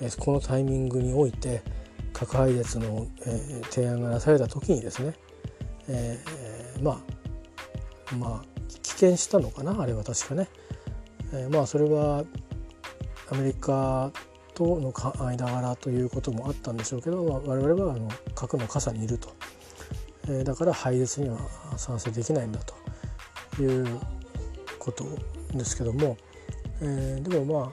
[0.00, 1.62] えー、このタイミングにおいて
[2.18, 5.14] 核廃絶の、えー、提案がなされた時にですね、
[5.86, 7.00] えー、ま
[8.10, 10.48] あまあ棄権したのかなあれは確かね、
[11.32, 12.24] えー、まあそれは
[13.30, 14.10] アメリカ
[14.54, 14.92] との
[15.24, 19.32] 間柄ということもあったんでしょうけど、まあ、我々はあの核の傘にいると、
[20.24, 21.38] えー、だから廃絶には
[21.76, 22.58] 賛成できないんだ
[23.54, 24.00] という
[24.80, 25.04] こと
[25.52, 26.16] ですけども、
[26.80, 27.72] えー、でもま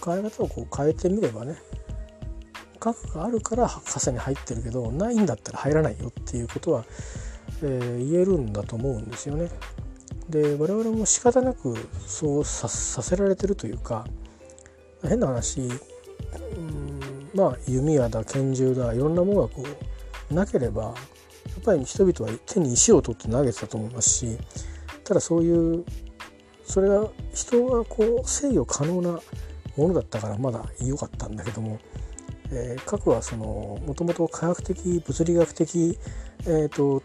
[0.00, 1.56] 考え方をこう変えてみればね
[2.94, 6.84] 核があるから傘に入ってるけどないんだったら入らないよっていうことは、
[7.62, 9.50] えー、言えるんだと思うんですよね。
[10.28, 14.04] で我々も仕方なくそうさせられてるというか
[15.02, 15.72] 変な話、う
[16.60, 19.64] ん、まあ弓矢だ拳銃だいろんなものがこ
[20.30, 20.94] うなければやっ
[21.64, 24.38] ぱり人々は手に石を取って投げてたと思いますし
[25.04, 25.84] ただそういう
[26.64, 29.20] それが人がこう制御可能な
[29.76, 31.78] ものだったからまだ良かったんだけども
[32.50, 35.98] えー、核はそのもともと科学的物理学的
[36.46, 37.02] え、ー、と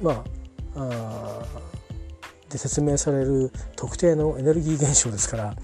[0.00, 0.24] まあ
[0.74, 1.42] あ
[2.48, 5.54] で説明される特定のエネルギー現象ですから、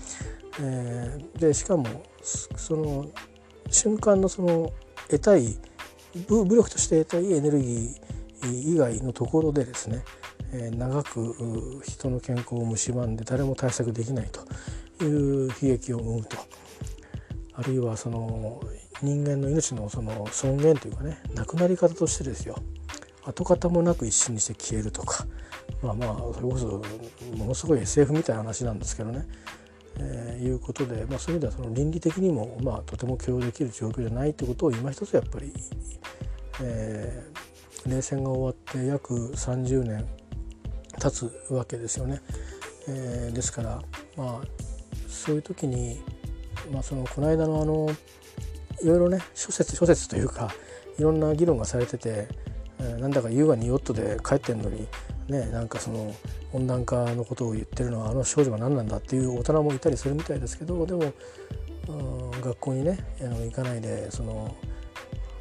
[0.61, 3.07] えー、でしかもその
[3.71, 4.73] 瞬間のその
[5.09, 5.59] 得たい
[6.27, 10.03] 武力として得たいエネルギー以外のところでですね、
[10.53, 14.31] えー、長く人の健康を蝕んで誰も対策できない
[14.99, 16.37] という悲劇を生むと。
[17.59, 18.63] あるいはその
[19.03, 22.57] 人間の命のその尊厳というかね亡くなり方としてですよ。
[23.25, 25.27] 跡形もなく一瞬にして消えるとか。
[25.83, 26.83] まあまあそれこそ
[27.37, 29.27] ものすごい SF みたいな話なんですけどね、
[29.99, 35.53] えー、いうことで、まあ、そういう意味ではその倫理的にも、まあ、とても許容できる状況じゃないということを今一つやっぱり、
[36.63, 40.07] えー、冷戦が終わって約30年
[41.01, 42.23] 経つわけですよね。
[42.89, 43.83] えー、ですから
[44.17, 44.49] まあ
[45.09, 46.01] そういう時に
[46.73, 47.89] まあ、そのこの間のあの
[48.83, 50.53] いろいろね諸説諸説というか
[50.99, 52.29] いろんな議論がされてて、
[52.81, 54.87] えー、なんだか優雅にヨットで帰ってんのに
[55.29, 56.15] ねなんかその
[56.53, 61.13] 温暖化のことを言ってるのはあの少女は何なんだっていう大人もいたりするみたいですけどでも、
[62.43, 64.55] 学校にねあの行かないでその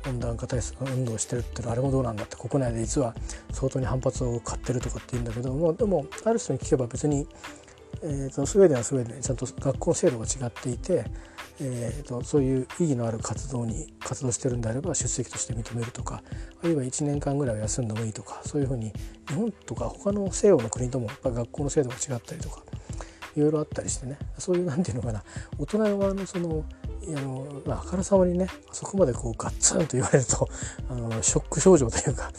[0.07, 3.13] 温暖化対策運動してるってあれもどうなんだって国内で実は
[3.51, 7.27] 相当に反発を買ってるとかって言うんだけどもでもある人に聞けば別に
[8.01, 11.05] えーと、スウェーデンはスウェーデンちゃんと学校制度が違っていて、
[11.59, 16.21] えーと、そういう意義のある活動に活動してるんであれば出席として認めるとか
[16.61, 18.93] あるいは1年間ぐらいは休んでもいいとかそういうふうに
[19.27, 22.61] 日本とか他の西洋の国ともやっぱ学校の制度が違ったりとか
[23.35, 25.23] いろいろあったりしてねそういうなんていうのかな
[25.57, 26.63] 大人側のその
[27.07, 30.47] あの、まあ、あからさまにねあそこまでこうガッツンと言われると
[30.89, 32.31] あのショック症状というか、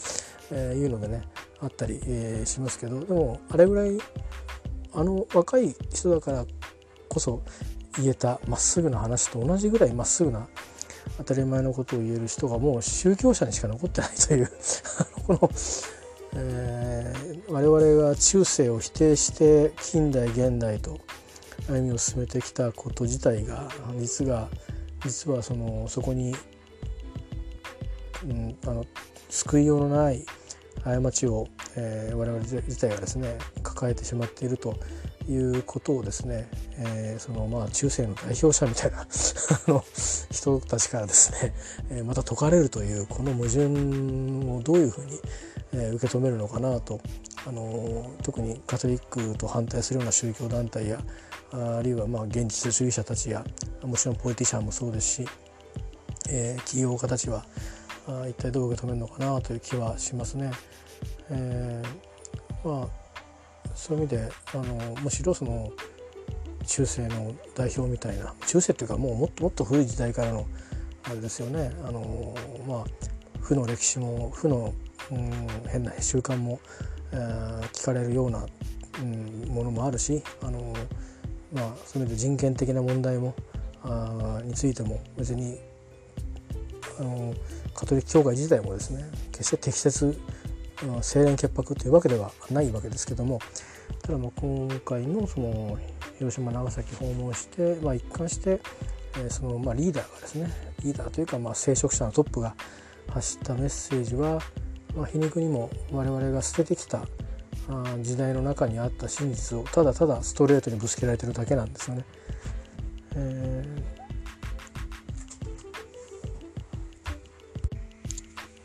[0.51, 1.23] えー、いうのでね
[1.59, 3.97] あったり、えー、しますけどでもあれぐらい
[4.93, 6.45] あの若い人だから
[7.07, 7.41] こそ
[7.97, 10.47] 言えたまっすぐな話と同じぐらいまっすぐな
[11.17, 14.51] 当たり前のことを言える人がもう宗教者にしか残ってないという
[15.27, 15.51] この、
[16.35, 20.99] えー、我々が中世を否定して近代現代と
[21.67, 24.49] 歩みを進めてきたこと自体が実が
[25.05, 26.35] 実はそのそこに、
[28.23, 28.85] うん、あの
[29.29, 30.25] 救いようのない
[30.83, 34.75] 過ちを、えー、我々自体がですね抱えてしまっていると
[35.27, 39.05] いうことをですね、えー、そのまあ中世の代表者みたいな
[39.67, 39.83] の
[40.31, 41.53] 人たちからですね、
[41.89, 45.19] えー、また解かれるというこの矛盾をどういうふうに、
[45.73, 46.99] えー、受け止めるのかなと
[47.45, 50.99] あの特にカトリックと反対するような宗教団体や
[51.51, 53.43] あるいはまあ現実主義者たちや
[53.83, 55.29] もちろんポリティシャンもそうですし、
[56.29, 57.45] えー、起業家たちは
[58.09, 60.51] あ一体どう受け止めるのかなという気はしますね。
[61.29, 62.87] えー、まあ
[63.75, 65.71] そういう意味であのむしろその
[66.65, 70.45] 中世の代表みたいな中世っていうかもうもっともっと古い時代からの
[71.03, 72.35] あれですよねあの
[72.67, 72.83] まあ
[73.41, 74.73] 負の歴史も負の、
[75.11, 76.59] うん、変な習慣も、
[77.11, 78.45] えー、聞かれるような、
[79.01, 80.73] うん、ものもあるしあの、
[81.53, 83.33] まあ、そういう意味で人権的な問題も
[83.83, 85.57] あについても別に
[86.99, 87.33] あの
[87.73, 90.19] カトリック教会自体もですね決して適切
[91.01, 93.39] 清廉潔白というわけではないわけですけども
[94.01, 95.77] ただまあ今回のその
[96.17, 98.59] 広島長崎訪問して、まあ、一貫して、
[99.17, 100.51] えそのまあリーダーがですね
[100.83, 102.55] リーダーというかまあ聖職者のトップが
[103.09, 104.41] 発したメッセージは、
[104.95, 107.05] まあ、皮肉にも我々が捨ててきた
[108.01, 112.05] 時代の中にあった真実をただただストレートにぶつけられてるだけなんですよね。
[113.15, 113.98] えー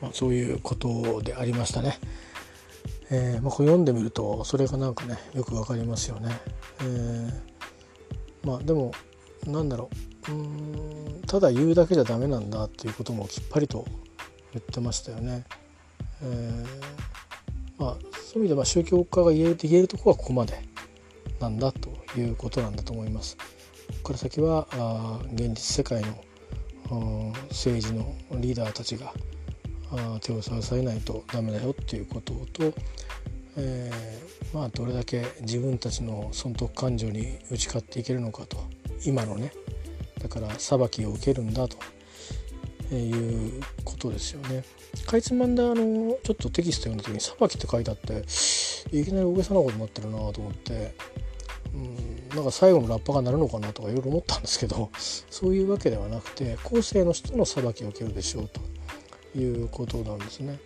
[0.05, 1.99] まあ、そういうことでありましたね。
[3.11, 6.31] えーまあ、これ読んでみるとそれがなんかねよくわかりますよね。
[6.81, 7.33] えー、
[8.47, 8.93] まあでも
[9.47, 9.91] なんだろ
[10.29, 13.87] ううんただ言うだけじゃダメなんだっていうこともきっぱりと
[14.53, 15.45] 言ってましたよね。
[16.23, 20.61] えー、まあそういう意味では宗教家が言える言えるとこはここまで
[21.41, 23.37] なんだということなんだと思います。
[23.37, 23.45] こ
[24.03, 29.13] こから先はあ現実世界の政治のリーダーたちが
[30.21, 32.75] 手を差されないとダメだよっていうことと、
[33.57, 38.57] えー、まあどれだけ自分たちの損得感情に打ち勝っていけるのかと
[39.05, 39.53] 今のね
[40.21, 41.77] だから裁きを受けるんだと
[42.95, 44.65] いうことですよね。
[45.07, 48.25] かいつまんであのちょっとテキスト読んだ時に「裁き」って書いてあって
[48.97, 50.95] いきなり大げさなことになってるなと思って
[51.75, 58.61] うんなんか最後のラッパが鳴るのかなとかいろいろ思ったんですけどそういうわけではなくて後世の人の裁きを受けるでしょうと
[59.35, 60.59] いうことなんですね。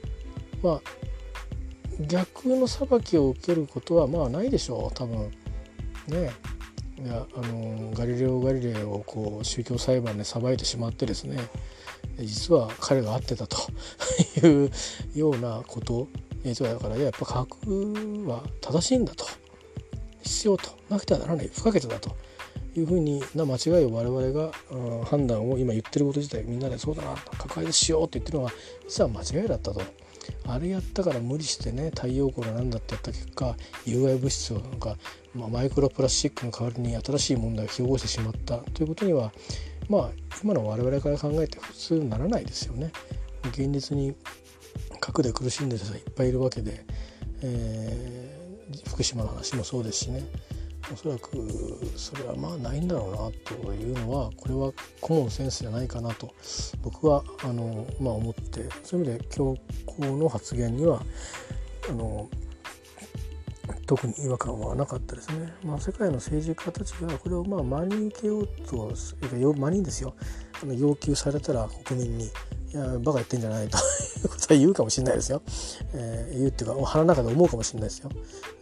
[0.62, 0.80] まあ
[2.00, 4.94] 逆の裁きを受けることはまあないでしょう。
[4.94, 5.30] 多分。
[6.08, 6.30] ね。
[7.00, 11.38] いやあのガリレオ・ガリレイをこう宗教裁判で裁いてしまってですね。
[12.18, 13.56] 実は彼が合ってたと
[14.44, 14.70] いう
[15.14, 16.08] ようなこと。
[16.44, 19.24] 実はだからやっぱ科学は正しいんだと。
[20.22, 21.50] 必要となくてはならない。
[21.52, 22.16] 不可欠だと。
[22.78, 24.52] いうふうにな間違いを我々が
[25.04, 28.52] 判断を今言ってること自体みんなでそうだな抱えしようって言ってるのが
[28.86, 29.82] 実は間違いだったと。
[30.46, 33.56] あれやったから無理してね太陽光なんだってやった結果
[33.86, 34.96] 有害物質をなんか、
[35.34, 39.32] まあ、マイクロプラスチックの代わりに新しい問題を引き起こしてしまったということには
[39.88, 40.10] まあ
[40.42, 42.92] 今の我々から考えて普通にならないですよね。
[43.44, 44.14] 現実に
[45.00, 46.84] 核で苦しんでる人がいっぱいいるわけで、
[47.42, 50.24] えー、福島の話もそうですしね
[50.92, 51.30] おそらく
[51.96, 56.32] それはまあないんだろうなというのはこれはコモンセンスじゃないかなと
[56.82, 59.56] 僕はあの、まあ、思ってそういう意味で強
[59.98, 61.02] 硬の発言には
[61.88, 62.28] あの
[63.86, 65.52] 特に違和感はなかったですね。
[65.64, 70.14] まあ、世界の政治家たちがこれをまあ真に受けようと真にですよ
[70.62, 72.24] あの要求されたら国民に
[72.72, 73.80] 「いやバカ言ってんじゃない」とい
[74.24, 75.42] うことは言うかもしれないですよ。
[75.94, 78.10] えー、言うっていうか腹の中で思うかもしれないですよ。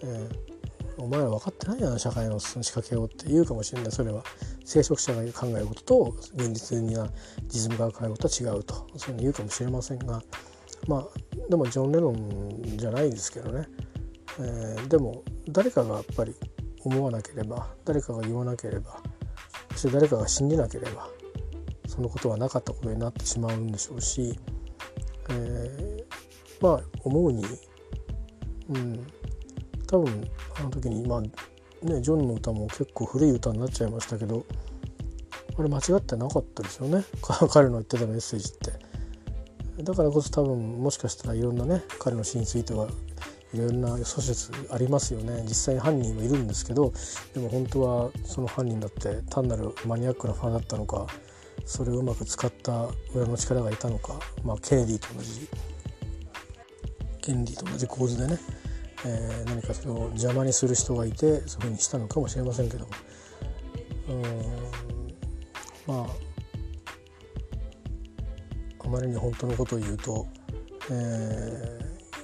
[0.02, 0.55] えー、
[0.99, 3.92] お前ら分かってないやな社会の仕掛けをって言うかもしれない。
[3.92, 4.22] それは。
[4.64, 7.09] 聖職者が考えることと現実には
[7.44, 8.74] 実務が考えることは違うと。
[8.97, 10.22] そういうの言うかもしれませんが。
[10.88, 13.68] まあでもジョン・レノンじゃないですけどね。
[14.38, 16.34] えー、でも誰かがやっぱり
[16.84, 19.01] 思わなければ誰かが言わなければ
[19.72, 21.09] そして誰かが信じなければ
[21.86, 24.38] そのことはなかったことになってしまうんでしょうし、
[25.30, 26.05] えー、
[26.61, 27.44] まあ思うに、
[28.68, 29.07] うん、
[29.87, 30.28] 多分
[30.59, 31.30] あの時に今ね
[32.01, 34.45] ジョンの歌も結構古い歌になっちゃいましたけど
[35.59, 37.05] あれ間違ってなかったですよね
[37.51, 38.87] 彼の言ってたメッセージって。
[39.82, 42.89] だからこそ多分もしかしたらいろんなね彼の死については
[43.53, 46.93] いろんな諸説ありますよね実際に犯人もいるんですけど
[47.34, 51.07] でも本当はその犯人だって単なるマニアックなファンだったのか
[51.64, 55.49] それをうまく使った裏の力がいたのか、まあ、ケネディと同じ
[57.20, 58.39] ケネディと同じ構図でね、
[59.05, 62.86] えー、何かそれを邪魔にする人がいてそういうふうにしたのかもしれませんけど
[64.09, 64.22] うん。
[65.86, 66.26] まあ
[68.86, 70.26] あまりに本当のことを言うと、
[70.90, 70.94] え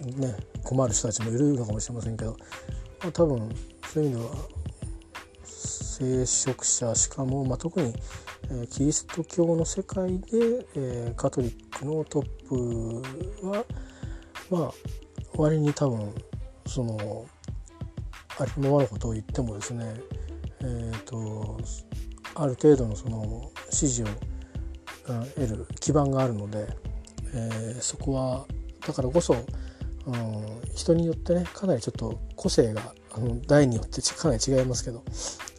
[0.02, 2.36] ー、ね困る人たちもいるのかもしれませんけど、
[3.02, 3.50] まあ、多分
[3.88, 4.34] そういう意味では
[5.44, 7.92] 聖職者しかも、まあ、特に、
[8.50, 13.02] えー、キリスト教の世界で、えー、カトリックのトッ
[13.40, 13.64] プは
[14.50, 14.72] まあ
[15.36, 16.14] 割に多分
[16.66, 17.26] その
[18.38, 19.84] ありのままのことを言ってもですね、
[20.60, 21.58] えーと、
[22.34, 24.06] ある程度のその支持を
[25.34, 26.66] 得る基盤があるので、
[27.34, 28.46] えー、そこは
[28.86, 29.44] だからこそ、うん、
[30.74, 35.04] 人によってねかなりちょっと個性があの代によってかなり違いますけど、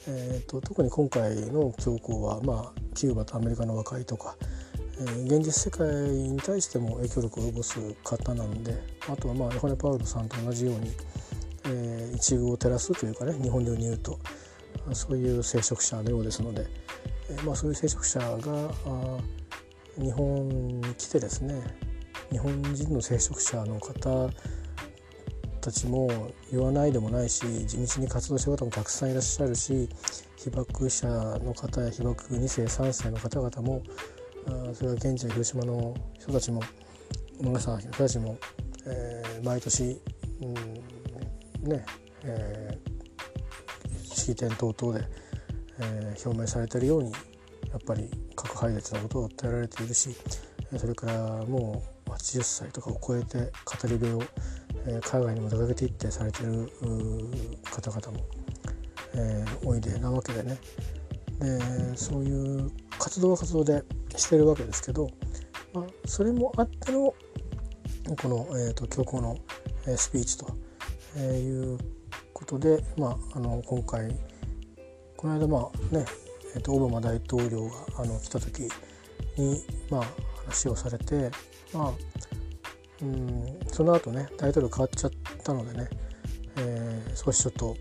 [0.08, 4.36] えーと、特に今回の教皇は、まあ、キューバとアメリカの和解とか、
[5.26, 10.92] 現実世界に対しても影響力を及ぼす方なんであとはまあヨハネ・パウロさんと同じように、
[11.66, 14.20] えー、一遇を照らすというかね日本流に言うと
[14.94, 16.66] そういう聖職者のようですので、
[17.30, 19.18] えーまあ、そういう聖職者があ
[19.98, 21.62] 日本に来てですね
[22.32, 24.30] 日本人の聖職者の方
[25.62, 26.10] たちも
[26.52, 29.88] 言わないでもないし地道に活動してる方もたくさんいらっしゃるし
[30.36, 33.82] 被爆者の方や被爆2世3世の方々も
[34.74, 36.62] それは現地の広島の人たちも
[37.40, 38.38] 長さんの人たちも、
[38.86, 40.00] えー、毎年、
[40.42, 41.86] うんね
[42.24, 45.06] えー、式典等々で、
[45.80, 50.16] えー、表明されているようにやっぱり核廃絶のことを訴えられているし
[50.78, 54.24] それからもう80歳とかを超えて語り部を、
[54.88, 56.72] え海外にも出かけていってされてる
[57.72, 58.26] 方々も、
[59.16, 60.58] えー、おいでなわけでね
[61.40, 63.84] でそういう活動は活動で
[64.16, 65.10] してるわけですけど、
[65.74, 67.14] まあ、それもあっての
[68.22, 69.38] この、えーと、教皇の、
[69.88, 70.48] えスピーチと、
[71.18, 71.78] えいう
[72.34, 74.16] ことで、まあ、あの今回
[75.16, 76.06] この間まあね
[76.56, 78.64] えーと、オバマ大統領があの来た時
[79.38, 80.04] に、まあ、
[80.46, 81.32] 話をされて、
[81.74, 81.94] まあ、
[83.02, 85.12] うんその後ね大統領変わっちゃっ
[85.44, 85.90] たのでね、
[86.58, 87.76] えー、少しちょっと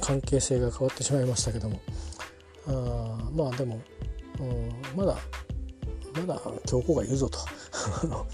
[0.00, 1.80] 関係性が変わってしまいましたけども
[2.66, 3.80] あまあでも、
[4.40, 5.18] うん、まだ
[6.14, 7.38] まだ強硬がいるぞと、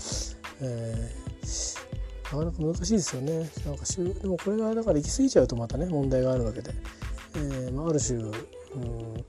[0.60, 3.50] えー、なかなか難しいですよね。
[3.64, 3.84] なんか
[4.20, 6.72] でもこれがだから行き過ぎちゃうとまたね問題があるわけで、
[7.36, 9.24] えーまあ、ある種、うん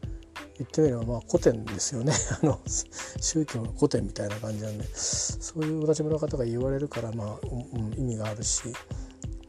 [0.60, 2.12] 言ってみればまあ古典ですよね。
[2.44, 4.86] あの宗教の古典みたいな感じなんで。
[4.94, 8.64] そういうお立場の方が言われるからまあ、うん、意味があるし、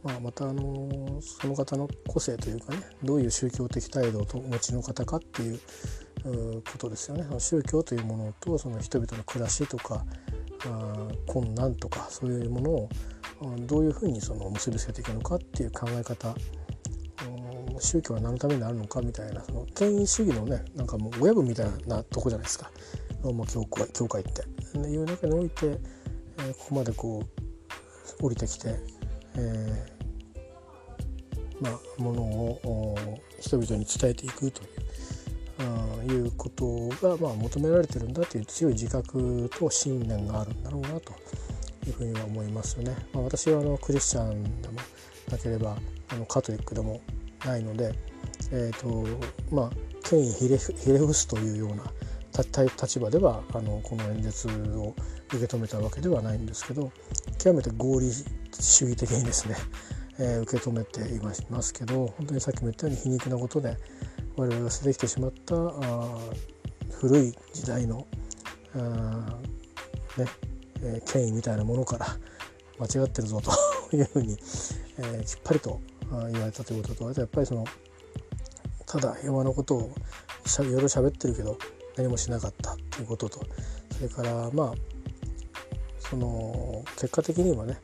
[0.03, 5.59] まあ、またあのその方の個性というかねどういう宗教的態度をお持ちの方かっていう
[6.71, 10.03] ことですよね宗教というものとその人々の暮らしとか
[10.65, 12.89] あ困難とかそういうものを
[13.67, 16.35] どういうふうにその結びつけていくのかっていう考え方
[17.79, 22.69] 宗教は何のためになるのかみたいなその権威主義のねなんかもう親分みたいなとこじゃないですか
[23.23, 24.51] ローマ教会教会って。
[24.77, 27.23] いう中において、えー、ここまでこ
[28.19, 28.75] う降りてきて、
[29.35, 29.90] えー、
[31.61, 34.69] まあ、ものを人々に伝えていくという
[35.59, 41.13] あいうことが、まあ、求められてるんだという強い自覚と信念があるんだろうなと
[41.85, 42.95] いうふうには思いますよね。
[43.13, 44.79] まあ、私はあのクリスチャンでも
[45.31, 45.77] なければ
[46.09, 46.99] あのカトリックでも
[47.45, 47.93] ないので、
[48.51, 49.07] えーと
[49.53, 49.69] まあ、
[50.03, 51.83] 権威ひれひれ伏すというような
[52.33, 54.95] 立場ではあのこの演説を
[55.27, 56.91] 受け止めたわけではないんですけど
[57.37, 58.11] 極めて合理
[58.59, 59.55] 主義的にですね、
[60.19, 63.77] えー、受け止めていますけど本当にさっきも言ったように皮肉なことで
[64.35, 66.19] 我々が捨ててきてしまったあ
[66.91, 68.07] 古い時代の
[68.75, 69.39] あ、
[70.17, 70.25] ね
[70.83, 72.05] えー、権威みたいなものから
[72.79, 73.51] 間違ってるぞと
[73.95, 74.37] いうふうに、
[74.97, 75.79] えー、きっぱりと
[76.31, 77.65] 言われたということとあとやっぱりその
[78.85, 79.91] ただ平和のことを
[80.59, 81.57] いろいろ喋ってるけど
[81.95, 83.45] 何もしなかったということと
[83.95, 84.73] それからまあ
[85.99, 87.79] その結果的にはね、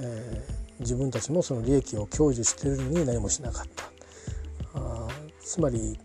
[0.00, 0.55] えー、
[0.86, 3.84] 自分たちもその利益を享受しているのに何もしなかった
[4.74, 5.08] あ
[5.40, 5.98] つまり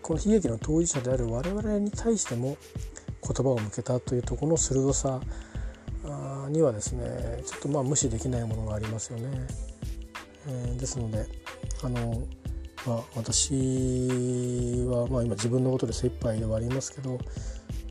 [0.00, 2.56] この悲劇の当事者である我々に対しても
[3.22, 5.20] 言葉を向けたというところの鋭さ
[6.48, 9.46] にはですねちょっとまあ無視できないものがありますよね。
[10.46, 11.26] えー、ですので
[11.82, 12.22] あの、
[12.86, 13.52] まあ、私
[14.88, 17.18] は、まあ、今自分のことで精一杯ではありますけど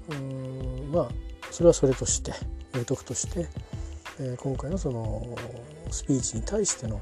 [0.09, 1.09] うんまあ
[1.51, 2.32] それはそれとして
[2.74, 3.47] 置いとくとして、
[4.20, 5.28] え、今回のその
[5.91, 6.99] スピーチに対しての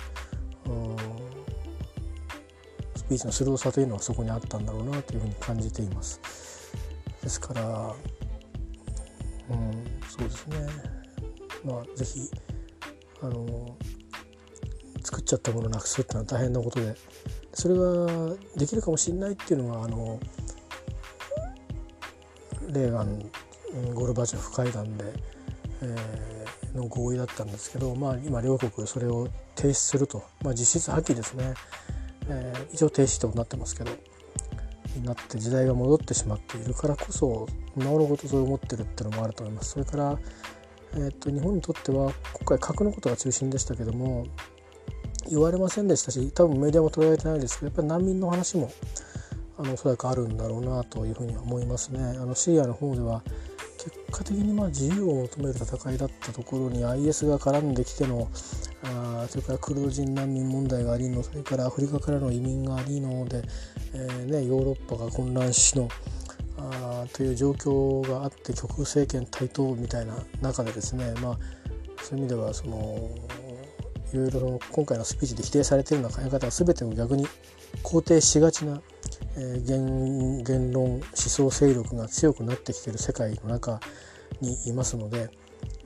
[2.95, 6.19] スピーチの鋭さというのはそこにあったんだろうなというふうに感じています。
[7.21, 7.95] ですから、
[9.49, 10.67] うん、そうですね
[11.63, 12.29] まあ是非
[13.21, 13.75] あの
[15.03, 16.95] 作っちゃったものをなくすっていうのは大変なことで
[17.53, 20.19] それができるかもしれないっていうのがあの
[22.67, 23.31] レーガン
[23.93, 25.05] ゴルバチョフ会談で、
[25.81, 26.34] えー、
[26.75, 31.53] の合意だったんですけど、まあ、今両国それを停止すると、まあ、実質破棄ですね、
[32.29, 33.91] えー、一応停止となってますけど
[34.95, 39.71] になって時代が戻ってしまっているからこそなおのことそう思ってるっていうのもあると思います。
[39.71, 40.17] それから、
[40.93, 44.25] えーと日本にとっては今回核のことが中心でしたけども
[45.29, 48.71] 言われませんでしたし多分メディアも取り上げてないですけどやっぱり難民の話も
[49.57, 51.99] あのおそらくあるんだろうなというふうに思いますね。
[51.99, 53.23] あのシリアの方では
[53.85, 58.27] 結果的にまあ自由を求める戦いだったところに IS が絡んできての
[58.83, 63.43] あそれからクルド人難民問題がありのそれからアフリカからの移民がありので、
[63.93, 65.87] えーね、ヨーロッパが混乱しの
[66.57, 71.37] あという状況があって極右政権台頭みたいな中でですね、まあ、
[72.01, 73.09] そういう意味ではその
[74.13, 77.27] いろいろ今回のスピーチで否定されているような考え方は全てを逆に
[77.83, 78.81] 肯定しがちな、
[79.37, 83.79] えー、言論思想勢力が強くなってきている世界の中
[84.41, 85.29] にいますので、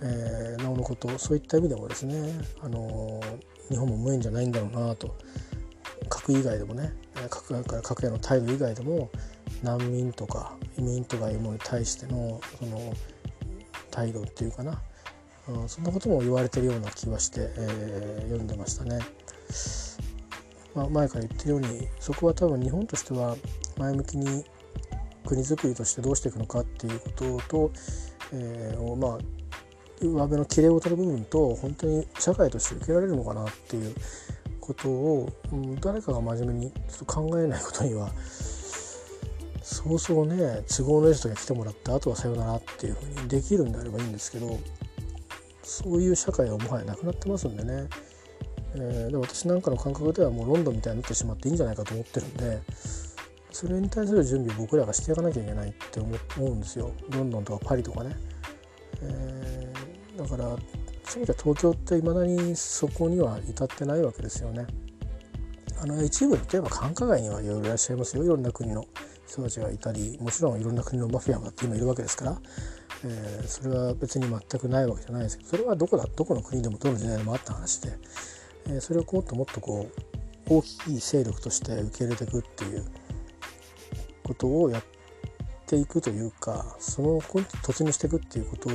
[0.02, 5.16] えー、なおのことそういった意味でもですね、あのー、日本も無縁じゃないんだろうなと
[6.10, 6.94] 核以外でもね
[7.30, 9.10] 核から核への態度以外でも
[9.64, 12.94] 難民とか移民とかいうものに対してのその
[13.92, 14.82] 態度っていうかな、
[15.48, 19.00] うん、そんなことも言われてるような気はして、えー、読んでましたね。
[20.76, 23.36] まあ、前から言ってるようにそこは多分日本としては
[23.78, 24.46] 前向きに
[25.26, 27.72] 国づくりとしてどうしていくのかっていうことと、
[28.34, 29.18] えー、まあ
[30.02, 33.94] 上辺のきれいを取る部分と本当に社会として受けられるのかなっていう
[34.62, 38.10] ことを、うん、誰かが真面目にちょっと考えないことには
[39.62, 44.60] そうそうね都合のいい人が来てもらってあとはさよならっていうふうにできるんであればいいんですけど
[45.64, 47.88] そういう社会はもはやなくなってますんでね、
[48.76, 52.62] えー、で私なんかの感覚ではもうロンドンみたいになってしまっていいんじゃないかと思ってるんで
[53.52, 58.16] それに対する準備を僕らがしていかなきゃいけないって思うんですよロンドンとかパリとかね。
[59.02, 60.44] えー、だから
[61.06, 64.68] そういう意味では東京っていまだにそこには至ってないわけですよね。
[65.82, 68.86] あの一部例えば繁華街にはいろいろいらっしゃいますよいろんな国の
[69.26, 72.42] 人たちがいたりもちろんいろんな国のマフィアが今いるわけですから、
[73.06, 77.94] えー、それは別に全くないわけじゃないですけどそれはどこだどこの国でもどの時代でもあった話で、
[78.68, 79.89] え、それをもっともっとこ
[80.49, 82.86] う大きい勢力として受け入れていくっていう
[84.24, 84.84] ことをやっ
[85.66, 88.70] ていくというかそのこ突入していくっていうこと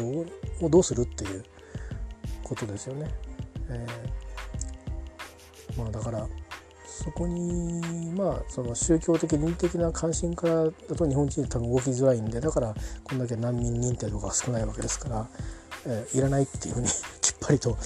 [0.64, 1.44] をどうするっていう
[2.42, 3.10] ことですよね。
[3.68, 6.28] えー、まあだから
[6.84, 15.28] そこにまあその宗教的倫理的な関心からだと日本人多分動きづらいんでだからこんだけ難民認定とか少ないわけですから、
[15.86, 16.88] えー、いらないっていうふうに
[17.46, 17.76] ぱりと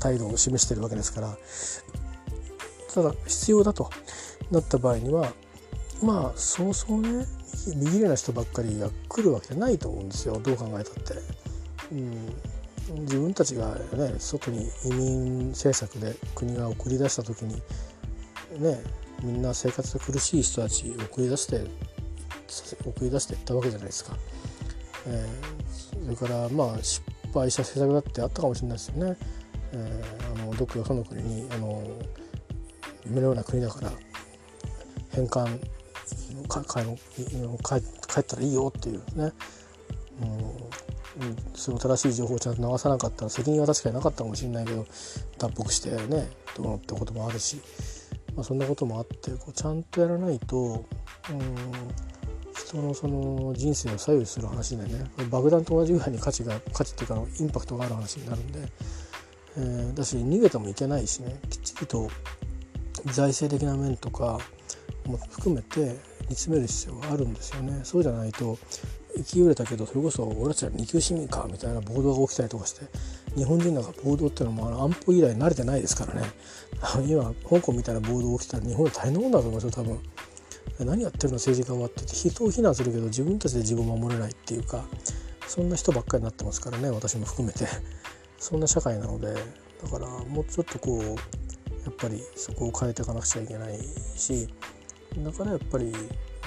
[0.00, 1.36] 態度を示しているわけですから
[2.92, 3.90] ただ必要だと
[4.50, 5.32] なった場合には
[6.02, 7.26] まあそうそうね
[7.74, 11.14] 右右な人ばっかりが来るわけじゃないと思うんですよどう考えたって。
[11.92, 17.54] うん、自分たちがね外に移民政策で国が送り出した時に
[18.58, 18.82] ね
[19.22, 21.60] みんな生活が苦しい人たちを送り出して
[22.84, 24.16] 送り出していったわけじゃないですか。
[25.08, 27.02] えー、それからまあ失
[27.38, 29.16] 敗した政策だってあったかもしれないですよね。
[29.72, 31.82] えー、あのどこよその国にあの
[33.04, 33.92] 夢のような国だから
[35.12, 35.46] 返還
[36.48, 39.32] かか帰帰ったらいいよっていうね、
[41.20, 44.86] うん、その正しい情報をちゃんと流さなかったら責任は確かになかったかもしれないけど
[45.38, 47.60] 脱北してねどうのってこともあるし
[48.36, 50.84] まあ、そんなこともあってこうちゃんとやらないと、
[51.30, 51.56] うん、
[52.64, 58.60] 人のその人生を左右する話でね爆弾と同じぐらいに価値が価値っていうかインパクトがある話になるんで、
[59.58, 62.08] えー、だし逃げてもいけないしねきっちりと
[63.06, 64.38] 財政的な面とか
[65.06, 65.96] も含めて
[66.28, 67.80] 煮詰める必要があるんですよね。
[67.84, 68.58] そうじゃないと
[69.16, 72.84] 生き揺れたけどそれこそ俺たちは二級市民かみたいな暴動が起きたりとかして
[73.34, 76.26] 日本人なんか暴動っていうのも安保以来慣れてないですからね。
[77.06, 80.00] 今香港みたいな暴動起きたら日本は大変なもんだと思いますよ多分。
[80.80, 84.84] 何やってるの政治家はってて人を非難するけど自分たちで自分を守れないっていうか
[85.46, 87.66] そんな人ばっかりになってますからね私も含めて
[88.38, 89.34] そんな社会なので
[89.82, 91.02] だからもうちょっとこう
[91.84, 93.78] やっぱりそこを変えていかなくちゃいけない
[94.16, 94.48] し
[95.18, 95.92] だからやっぱり、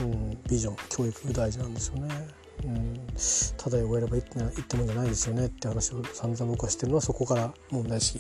[0.02, 2.28] うん、ビジョン教育大事なんですよね。
[2.64, 2.94] うん、
[3.58, 4.26] ただ汚れればいいっ
[4.64, 8.20] てもんじゃないですよねって話を散々僕はしてるのはそこから問題意識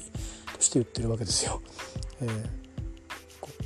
[0.55, 1.61] として言ってるわけですよ。
[2.21, 2.45] えー、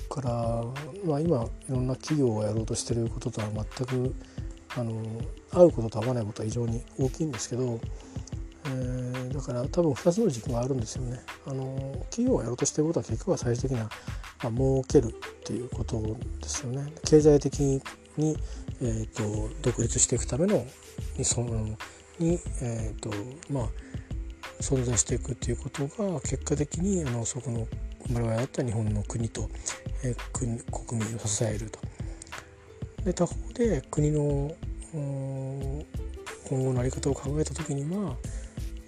[0.10, 0.64] から、
[1.06, 4.16] まあ、今いろんな企業がやろうとしてることとは全く
[4.76, 4.94] あの
[5.52, 7.80] 合うことと合わないことは非常に大きいんですけど、
[8.66, 11.20] えー、だから多分2つの軸があるんですよね。
[11.46, 13.89] あの企業がやろうとしてることは結局は最終的な、ま
[14.50, 15.10] あ、儲けるっ
[15.44, 16.02] ていうこと
[16.41, 16.91] ですよね。
[17.06, 17.60] 経済的
[18.18, 18.38] に、
[18.82, 20.66] えーと、独立していくための
[21.18, 21.78] にその
[22.20, 23.12] に、えーと
[23.52, 23.68] まあ、
[24.60, 27.68] 存在していくっていうことが結果的にあのそこの
[28.12, 29.49] 我々だった日本の国と、
[30.04, 31.80] え、国国民を支えると。
[33.04, 34.56] で他方で国の
[34.93, 38.16] 今後の在り方を考えた時には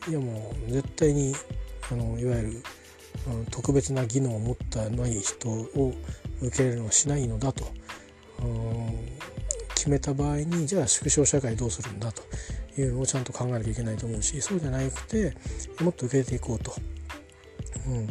[0.07, 1.33] いやもう絶対に
[1.91, 2.63] あのいわゆる
[3.51, 5.93] 特別な技能を持ったない人を
[6.41, 7.65] 受け入れるのはしないのだと
[9.75, 12.21] 決めた場合にじゃあ縮小社会どうするんだと
[12.79, 15.33] いうのをちゃんと考えなきゃいけないと思うしそうじゃなくて
[15.81, 16.73] もっと受け入れていこうと、
[17.87, 18.07] うん、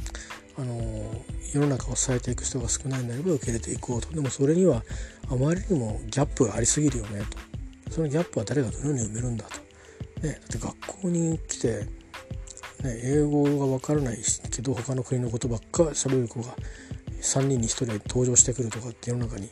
[0.56, 4.12] あの世の中を支えていく人が少ないんであれば受け入れていこうと。
[4.12, 4.82] でもそれには
[5.28, 7.54] あまりにもギャップがありすぎるよねと。
[7.92, 11.84] そのギャップは誰がどのように埋めるんだと、ね、だって学校に来て、
[12.82, 14.18] ね、英語が分からない
[14.50, 16.56] けど他の国のことばっか喋る子が
[17.20, 19.48] 3人に1人登場してくるとかって世の中に、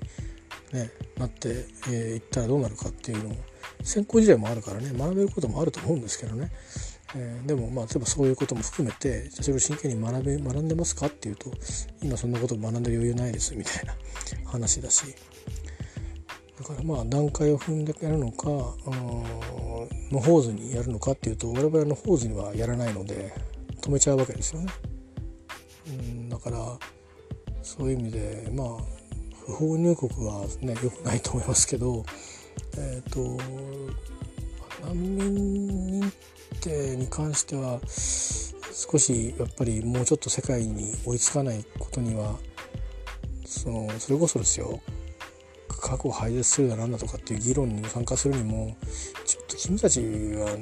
[0.73, 3.37] ね、なって、いったらどうなるかっていうのを
[3.83, 6.51] 先行事例もあるからね学べることもあると思うんですけどね、
[7.15, 11.51] えー、でもまあ例えばそういうことも含めてじゃそれを真剣に学べ学んでますかっていうと
[12.03, 13.95] 今そんなこと学んでる余裕ないですみたいな
[14.51, 15.05] 話だし
[16.59, 18.49] だからまあ段階を踏んでやるのか
[20.11, 23.35] 野放図にやるのかっていうと我々の放図にはやらないので
[23.81, 24.73] 止めちゃうわけですよね。
[25.89, 26.79] うんだから
[27.63, 28.77] そういう意味でまあ
[29.47, 32.05] 不法入国はね良くないと思いますけど
[32.77, 33.43] えっ、ー、と
[34.87, 36.13] 難民認
[36.61, 42.39] 定に関しては少しやっぱりもうちょっと世界に追いつかないことには
[43.45, 44.81] そのそれこそですよ
[45.69, 48.77] 過去を廃絶するだなんだとかっていう議論に参加するにも
[49.27, 50.57] ちょっと君たちは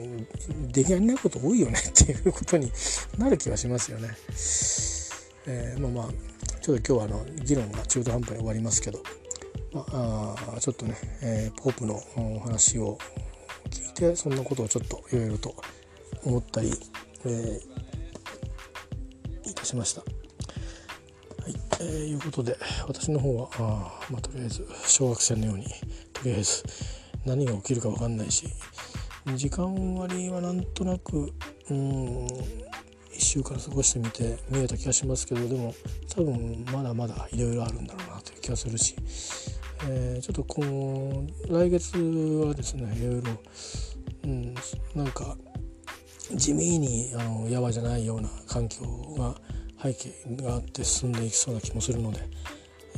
[0.72, 2.72] できないこと多いよね っていうことに
[3.18, 4.08] なる気はしますよね。
[5.46, 9.02] えー、まあまあちょっと今日はあの議論が中途半端に終わりますけど、
[9.72, 12.98] まあ、あちょっとね、えー、ポープのお話を
[13.70, 15.54] 聞いてそんなことをちょっといろいろと
[16.24, 16.72] 思ったり、
[17.24, 20.00] えー、いたしました。
[20.00, 20.06] は
[21.48, 22.56] い、えー、いうことで
[22.86, 25.64] 私の方はあ、まあ、とりあえず小学生のように
[26.12, 26.64] とりあえず
[27.24, 28.46] 何が起きるか分かんないし
[29.36, 31.32] 時間割はなんとなく
[31.70, 35.74] うん1週間過ごしてみて見えた気がしますけどでも
[36.14, 38.96] 多分まだまだいろいろあるんだろうなという気がするし、
[39.88, 43.30] えー、ちょっとこう来月はですねいろいろ、
[44.24, 44.54] うん、
[44.94, 45.36] なんか
[46.34, 48.82] 地味にあのやわじゃないような環境
[49.18, 49.34] が
[49.82, 50.12] 背景
[50.42, 52.20] があって進んでいきそうな気もするので、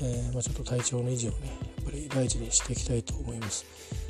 [0.01, 3.65] えーまあ、ちょっと体調の維持をねやっぱり大事にしていきたいと思います。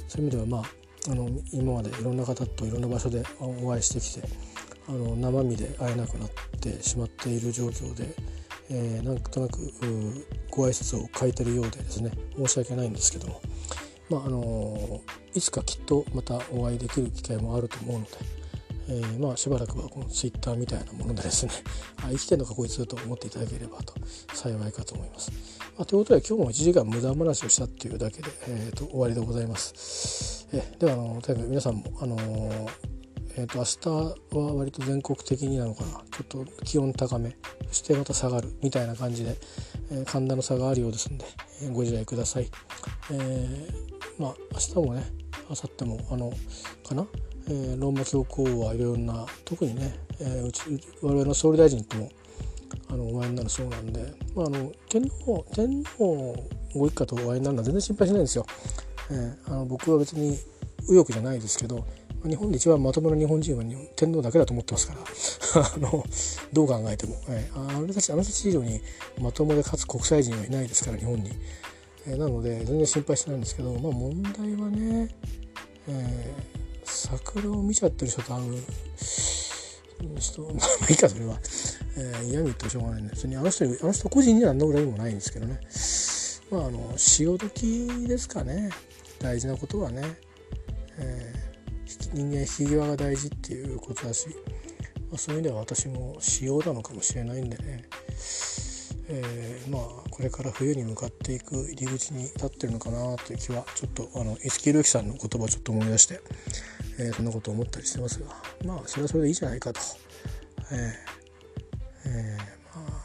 [0.09, 4.29] そういう意味ではまああの今までいろんな方といろんな場所でお会いしてきて
[4.89, 8.15] あの生身で会えなくなってしまっている状況で、
[8.71, 9.59] えー、なんとなく
[10.51, 13.41] ご挨拶を書いてるようでですね申し訳ないんですけども、
[14.11, 15.01] まああの
[15.35, 18.11] いつかきっとまたお会いできる機会もあると思うので、
[18.89, 21.53] えー、まあしばらくはこのツイッターみたいなものでですね
[22.05, 23.95] あ生きてんのかこいつと思っていただければと
[24.35, 25.31] 幸いかと思います。
[25.77, 30.47] まあ、ということで今日も1時間無駄話をしたっていうだけで、えーと、終わりでございます。
[30.53, 32.19] えではあのとにかく皆さんもあの
[33.35, 37.35] えー、と明日は割と全国的になのかなちょっと気温高め
[37.69, 39.37] そしてまた下がるみたいな感じで、
[39.91, 41.25] えー、寒暖の差があるようですんで、
[41.63, 42.51] えー、ご自愛ください。
[43.11, 45.05] えー、まあ明日もね
[45.49, 46.33] 明後日もあの
[46.87, 47.07] かな、
[47.49, 50.63] えー、ローマ教皇はいろんな特にね、えー、うち
[51.03, 52.11] 我々の総理大臣とも
[52.89, 54.01] あのお会いになるそうなんで、
[54.35, 56.37] まあ、あの天皇天皇
[56.75, 58.47] ご一家とお会いになるのは全然心配しないんですよ。
[59.11, 60.39] えー、あの僕は別に
[60.89, 61.85] 右翼じゃないですけど
[62.25, 63.65] 日本で一番まともな日本人は
[63.97, 65.01] 天皇だけだと思ってますから。
[65.55, 66.05] あの
[66.53, 68.81] どう考えても、えー、あのたちあの人たち以上に
[69.21, 71.31] まともでかつ国際人はいないですから日本に、
[72.07, 75.15] えー、なので全然心配してないんですけどまあ問題はね、
[75.89, 78.63] えー、桜を見ちゃってる人と会う。
[80.19, 81.39] 人まあいいかそれは、
[81.97, 85.61] えー、嫌に言ってもしょうがないんで別にあの人あの人個人には何の恨みもないんですけどね。
[86.51, 88.71] まああの潮時ですかね。
[89.21, 90.03] 大事なことはね、
[90.99, 91.53] えー
[92.15, 97.85] 人間引き際が大事っていうことだし、まあ、そういう意味では私も仕様なのかもしれないんでね、
[99.09, 106.21] えー、まあこれから冬に向かっていく入り口に立ってるのかなという気はちょっとあの五木ひろゆきさんの言葉をちょっと思い出して、
[107.03, 108.27] えー、そんなことを思ったりしてますが
[108.65, 109.81] まあそれはそれでいいじゃないかと。
[110.71, 111.13] えー
[112.05, 113.03] えー、まあ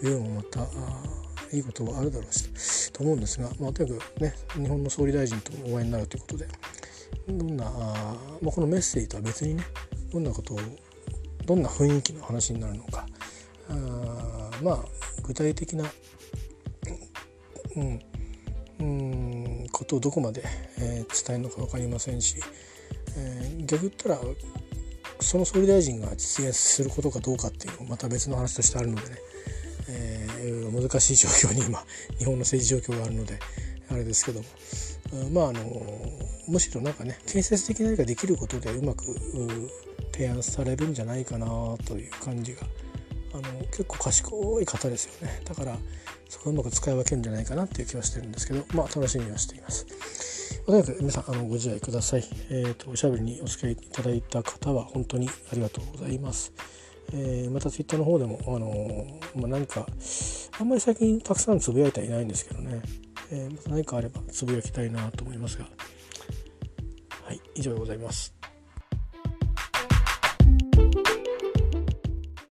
[0.00, 0.66] 冬もまた
[1.52, 6.48] いいことはあるだろうしと思うんですが、まあ、とにかくね日本の総理大臣とお会いになるということで、
[7.28, 7.68] どんなあ、
[8.40, 9.64] まあ、このメッセージとは別にね
[10.12, 10.60] どんなことを
[11.44, 13.06] どんな雰囲気の話になるのか
[13.68, 14.78] あまあ
[15.22, 15.84] 具体的な、
[17.76, 18.00] うん、
[18.80, 19.25] うん
[19.76, 20.42] ことをどこまで、
[20.78, 22.36] えー、伝えるのか分かりませんし、
[23.18, 24.18] えー、逆言ったら
[25.20, 29.16] その総理大臣が実現することかどうかっていうのもまた別の話としてあるのでね、
[29.88, 31.84] えー、難しい状況に今
[32.18, 33.38] 日本の政治状況があるので
[33.90, 34.46] あれですけども
[35.30, 35.62] まああの
[36.48, 39.04] むしろなんかね建設的な何かできることでうまく
[40.12, 41.46] 提案されるんじゃないかな
[41.84, 42.62] という感じが
[43.34, 45.42] あの結構賢い方ですよね。
[45.44, 45.76] だから
[46.28, 49.86] そこをうまく使い分けるんじゃないかなっていう気はしてるんですけどまあ楽しみはしています。
[50.64, 52.24] とにかく皆さんあのご自愛ください。
[52.50, 56.52] えーと、おしゃべりにお付き合いいただいた方は本当にありがとうございます。
[57.12, 59.86] えー、またツイッターの方でも、あのー、まあ、何か
[60.58, 62.82] あんまり最近たくさんつぶやいてはいないんですけどね、
[63.30, 65.66] えー、また何かあればつぶやきたいなと思いますが
[67.24, 68.35] はい以上でございます。